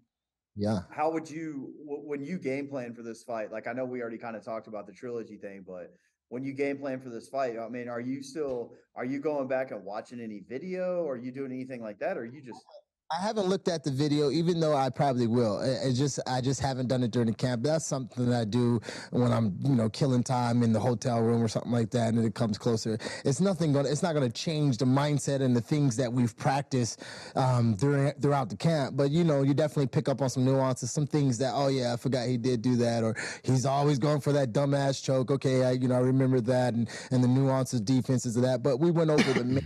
[0.56, 0.80] Yeah.
[0.90, 3.50] How would you, when you game plan for this fight?
[3.50, 5.92] Like, I know we already kind of talked about the trilogy thing, but
[6.28, 9.48] when you game plan for this fight, I mean, are you still, are you going
[9.48, 11.02] back and watching any video?
[11.04, 12.16] Or are you doing anything like that?
[12.16, 12.64] Or are you just,
[13.10, 15.60] I haven't looked at the video, even though I probably will.
[15.60, 17.62] It, just I just haven't done it during the camp.
[17.62, 18.80] That's something that I do
[19.10, 22.24] when I'm you know killing time in the hotel room or something like that, and
[22.24, 22.98] it comes closer.
[23.24, 23.86] It's nothing going.
[23.86, 27.02] It's not going to change the mindset and the things that we've practiced
[27.36, 28.96] um, during throughout the camp.
[28.96, 31.92] But you know, you definitely pick up on some nuances, some things that oh yeah,
[31.92, 35.30] I forgot he did do that, or he's always going for that dumbass choke.
[35.30, 38.62] Okay, I you know I remember that, and and the nuances, defenses of that.
[38.62, 39.62] But we went over the.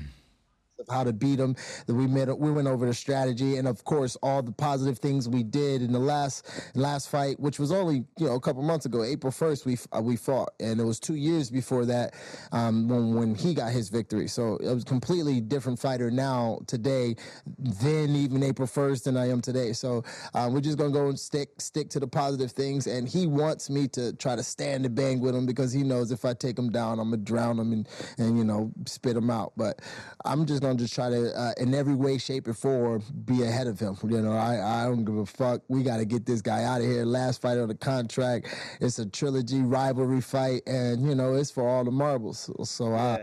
[0.79, 1.57] Of how to beat them.
[1.87, 5.29] That we made, we went over the strategy, and of course, all the positive things
[5.29, 8.87] we did in the last last fight, which was only you know a couple months
[8.87, 12.15] ago, April first, we uh, we fought, and it was two years before that
[12.53, 14.29] um, when when he got his victory.
[14.29, 17.17] So it was completely different fighter now today
[17.59, 19.73] than even April first than I am today.
[19.73, 20.05] So
[20.35, 23.71] um, we're just gonna go and stick stick to the positive things, and he wants
[23.71, 26.59] me to try to stand and bang with him because he knows if I take
[26.59, 29.53] him down, I'm gonna drown him and and you know spit him out.
[29.57, 29.81] But
[30.25, 33.67] I'm just gonna just try to, uh, in every way, shape, or form, be ahead
[33.67, 33.97] of him.
[34.03, 35.63] You know, I, I don't give a fuck.
[35.69, 37.05] We got to get this guy out of here.
[37.05, 38.49] Last fight on the contract.
[38.81, 42.39] It's a trilogy rivalry fight, and you know, it's for all the marbles.
[42.41, 43.19] So, so I.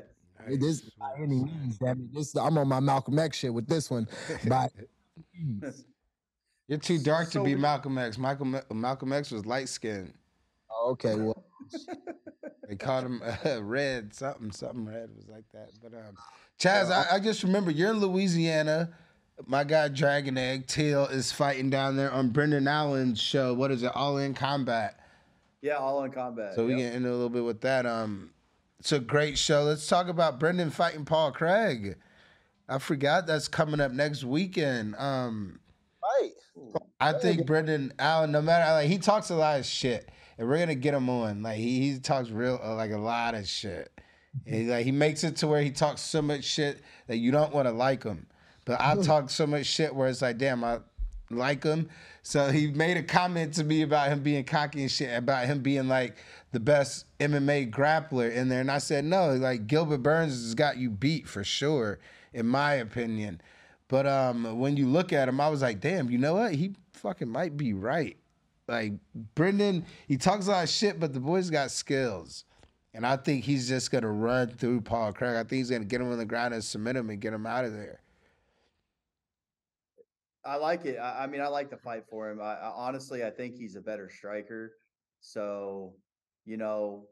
[0.49, 0.57] Yeah.
[0.59, 2.13] This by any means, damn it.
[2.13, 4.07] This I'm on my Malcolm X shit with this one.
[4.47, 4.71] But
[6.67, 8.17] You're too dark So to be we- Malcolm X.
[8.17, 10.13] Malcolm Malcolm X was light skinned.
[10.87, 11.43] okay, well,
[12.67, 15.69] They called him uh, red, something, something red was like that.
[15.81, 16.15] But um,
[16.57, 18.91] Chas, I, I just remember you're in Louisiana.
[19.45, 23.53] My guy Dragon Egg Teal is fighting down there on Brendan Allen's show.
[23.53, 23.91] What is it?
[23.93, 24.97] All in Combat.
[25.61, 26.55] yeah, all in combat.
[26.55, 26.79] So we Yep.
[26.79, 27.85] get into a little bit with that.
[27.85, 28.29] Um,
[28.79, 29.63] it's a great show.
[29.63, 31.97] Let's talk about Brendan fighting Paul Craig.
[32.69, 34.95] I forgot that's coming up next weekend.
[34.95, 35.59] Um,
[36.03, 36.31] right.
[36.99, 40.59] I think Brendan Allen, no matter like he talks a lot of shit, and we're
[40.59, 41.41] gonna get him on.
[41.43, 43.91] Like he, he talks real uh, like a lot of shit.
[44.45, 47.53] And like he makes it to where he talks so much shit that you don't
[47.53, 48.27] want to like him.
[48.65, 50.79] But I talk so much shit where it's like, damn, I
[51.29, 51.89] like him.
[52.23, 55.61] So he made a comment to me about him being cocky and shit, about him
[55.61, 56.17] being like
[56.51, 58.61] the best MMA grappler in there.
[58.61, 61.99] And I said, no, like Gilbert Burns has got you beat for sure,
[62.33, 63.41] in my opinion.
[63.87, 66.55] But um, when you look at him, I was like, damn, you know what?
[66.55, 68.17] He fucking might be right.
[68.67, 68.93] Like
[69.35, 72.45] Brendan, he talks a lot of shit, but the boy's got skills.
[72.95, 75.35] And I think he's just gonna run through Paul Craig.
[75.35, 77.45] I think he's gonna get him on the ground and submit him and get him
[77.45, 77.99] out of there.
[80.45, 80.97] I like it.
[80.97, 82.39] I, I mean, I like the fight for him.
[82.39, 84.77] I, I honestly, I think he's a better striker.
[85.19, 85.93] So,
[86.45, 87.07] you know,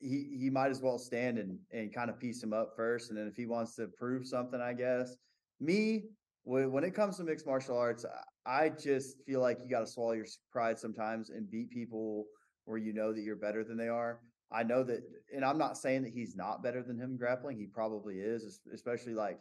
[0.00, 3.18] he he might as well stand and and kind of piece him up first, and
[3.18, 5.14] then if he wants to prove something, I guess.
[5.60, 6.06] Me,
[6.42, 8.04] when it comes to mixed martial arts,
[8.44, 12.24] I just feel like you got to swallow your pride sometimes and beat people
[12.64, 14.18] where you know that you're better than they are.
[14.52, 15.02] I know that,
[15.34, 17.58] and I'm not saying that he's not better than him grappling.
[17.58, 19.38] He probably is, especially like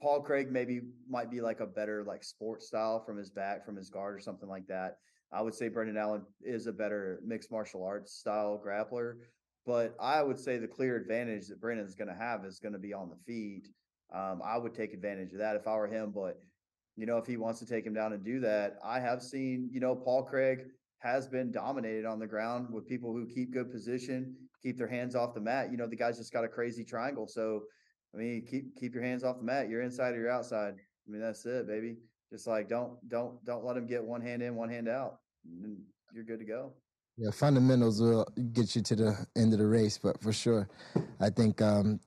[0.00, 3.76] Paul Craig maybe might be like a better like sports style from his back, from
[3.76, 4.98] his guard or something like that.
[5.32, 9.14] I would say Brendan Allen is a better mixed martial arts style grappler,
[9.66, 12.78] but I would say the clear advantage that Brendan's going to have is going to
[12.78, 13.68] be on the feet.
[14.12, 16.40] Um, I would take advantage of that if I were him, but
[16.96, 19.70] you know, if he wants to take him down and do that, I have seen,
[19.72, 20.66] you know, Paul Craig
[21.00, 25.14] has been dominated on the ground with people who keep good position, keep their hands
[25.14, 25.70] off the mat.
[25.70, 27.26] You know, the guy's just got a crazy triangle.
[27.26, 27.62] So,
[28.14, 29.68] I mean, keep keep your hands off the mat.
[29.68, 30.74] You're inside or you're outside.
[30.74, 31.96] I mean, that's it, baby.
[32.30, 35.18] Just like don't don't don't let him get one hand in, one hand out.
[35.44, 35.78] And
[36.12, 36.74] you're good to go.
[37.16, 40.68] Yeah, fundamentals will get you to the end of the race, but for sure,
[41.18, 42.00] I think um,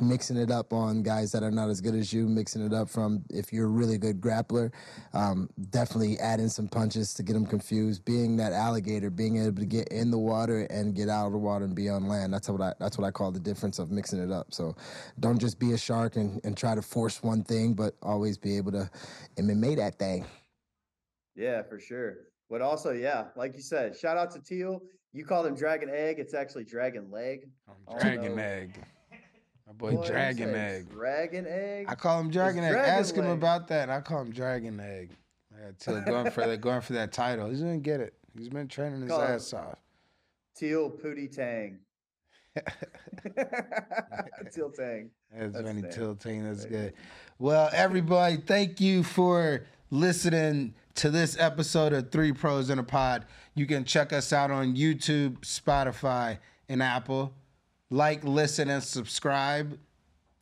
[0.00, 2.88] mixing it up on guys that are not as good as you, mixing it up
[2.88, 4.72] from if you're a really good grappler,
[5.12, 8.04] um, definitely adding some punches to get them confused.
[8.04, 11.38] Being that alligator, being able to get in the water and get out of the
[11.38, 12.32] water and be on land.
[12.32, 14.54] That's what I that's what I call the difference of mixing it up.
[14.54, 14.74] So
[15.20, 18.56] don't just be a shark and, and try to force one thing, but always be
[18.56, 18.90] able to
[19.36, 20.24] MMA that thing.
[21.34, 22.16] Yeah, for sure.
[22.50, 24.80] But also, yeah, like you said, shout out to Teal.
[25.12, 26.18] You called him Dragon Egg.
[26.18, 27.48] It's actually Dragon Leg.
[27.68, 28.42] Oh, Dragon no.
[28.42, 28.78] Egg.
[29.68, 30.54] My boy Dragon?
[30.54, 30.88] Egg.
[30.90, 31.86] Dragon Egg.
[31.88, 32.72] I call him Dragon Egg.
[32.72, 33.82] Dragon Ask him about that.
[33.84, 35.10] and I call him Dragon Egg.
[35.52, 37.50] Yeah, Till going for that going for that title.
[37.50, 38.14] He's gonna get it.
[38.36, 39.78] He's been training his Call ass off.
[40.56, 41.78] Teal Pootie Tang.
[44.54, 45.10] Teal Tang.
[45.32, 45.90] That's, That's funny fair.
[45.90, 46.44] tilting.
[46.44, 46.94] That's good.
[47.38, 53.26] Well, everybody, thank you for listening to this episode of Three Pros in a Pod.
[53.54, 56.38] You can check us out on YouTube, Spotify,
[56.68, 57.34] and Apple.
[57.90, 59.78] Like, listen, and subscribe.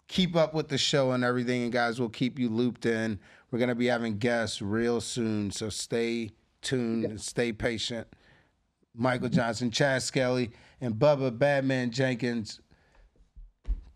[0.08, 3.18] Keep up with the show and everything, and guys, we'll keep you looped in.
[3.50, 6.30] We're gonna be having guests real soon, so stay
[6.62, 8.06] tuned and stay patient.
[8.94, 12.60] Michael Johnson, Chas Skelly, and Bubba Badman Jenkins.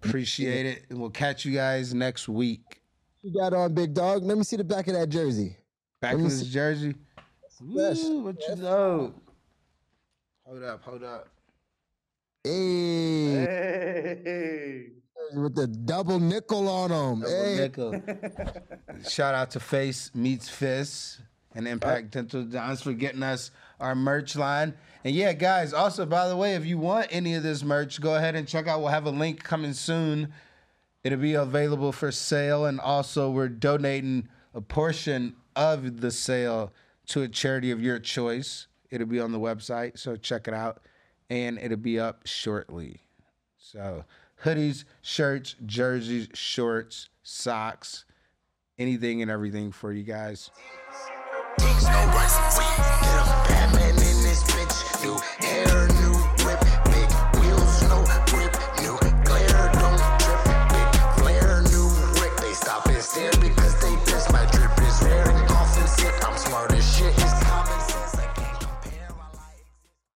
[0.02, 0.84] Appreciate it.
[0.90, 2.80] And we'll catch you guys next week.
[3.22, 4.22] You got on, big dog.
[4.22, 5.56] Let me see the back of that jersey.
[6.00, 6.94] Back me this jersey.
[7.62, 9.14] Ooh, what you know?
[10.44, 11.28] Hold up, hold up.
[12.42, 13.44] Hey,
[14.24, 14.86] Hey.
[15.34, 17.20] with the double nickel on them.
[17.20, 18.02] Double Hey, nickel.
[19.08, 21.20] Shout out to Face Meets Fist
[21.54, 22.20] and Impact uh.
[22.22, 24.74] Dental Johns for getting us our merch line.
[25.04, 28.14] And yeah, guys, also, by the way, if you want any of this merch, go
[28.14, 28.80] ahead and check out.
[28.80, 30.32] We'll have a link coming soon.
[31.04, 32.64] It'll be available for sale.
[32.66, 36.72] And also, we're donating a portion of the sale
[37.08, 38.66] to a charity of your choice.
[38.90, 40.82] It'll be on the website, so check it out
[41.30, 43.00] and it'll be up shortly.
[43.56, 44.04] So,
[44.44, 48.04] hoodies, shirts, jerseys, shorts, socks,
[48.78, 50.50] anything and everything for you guys.
[51.58, 52.10] No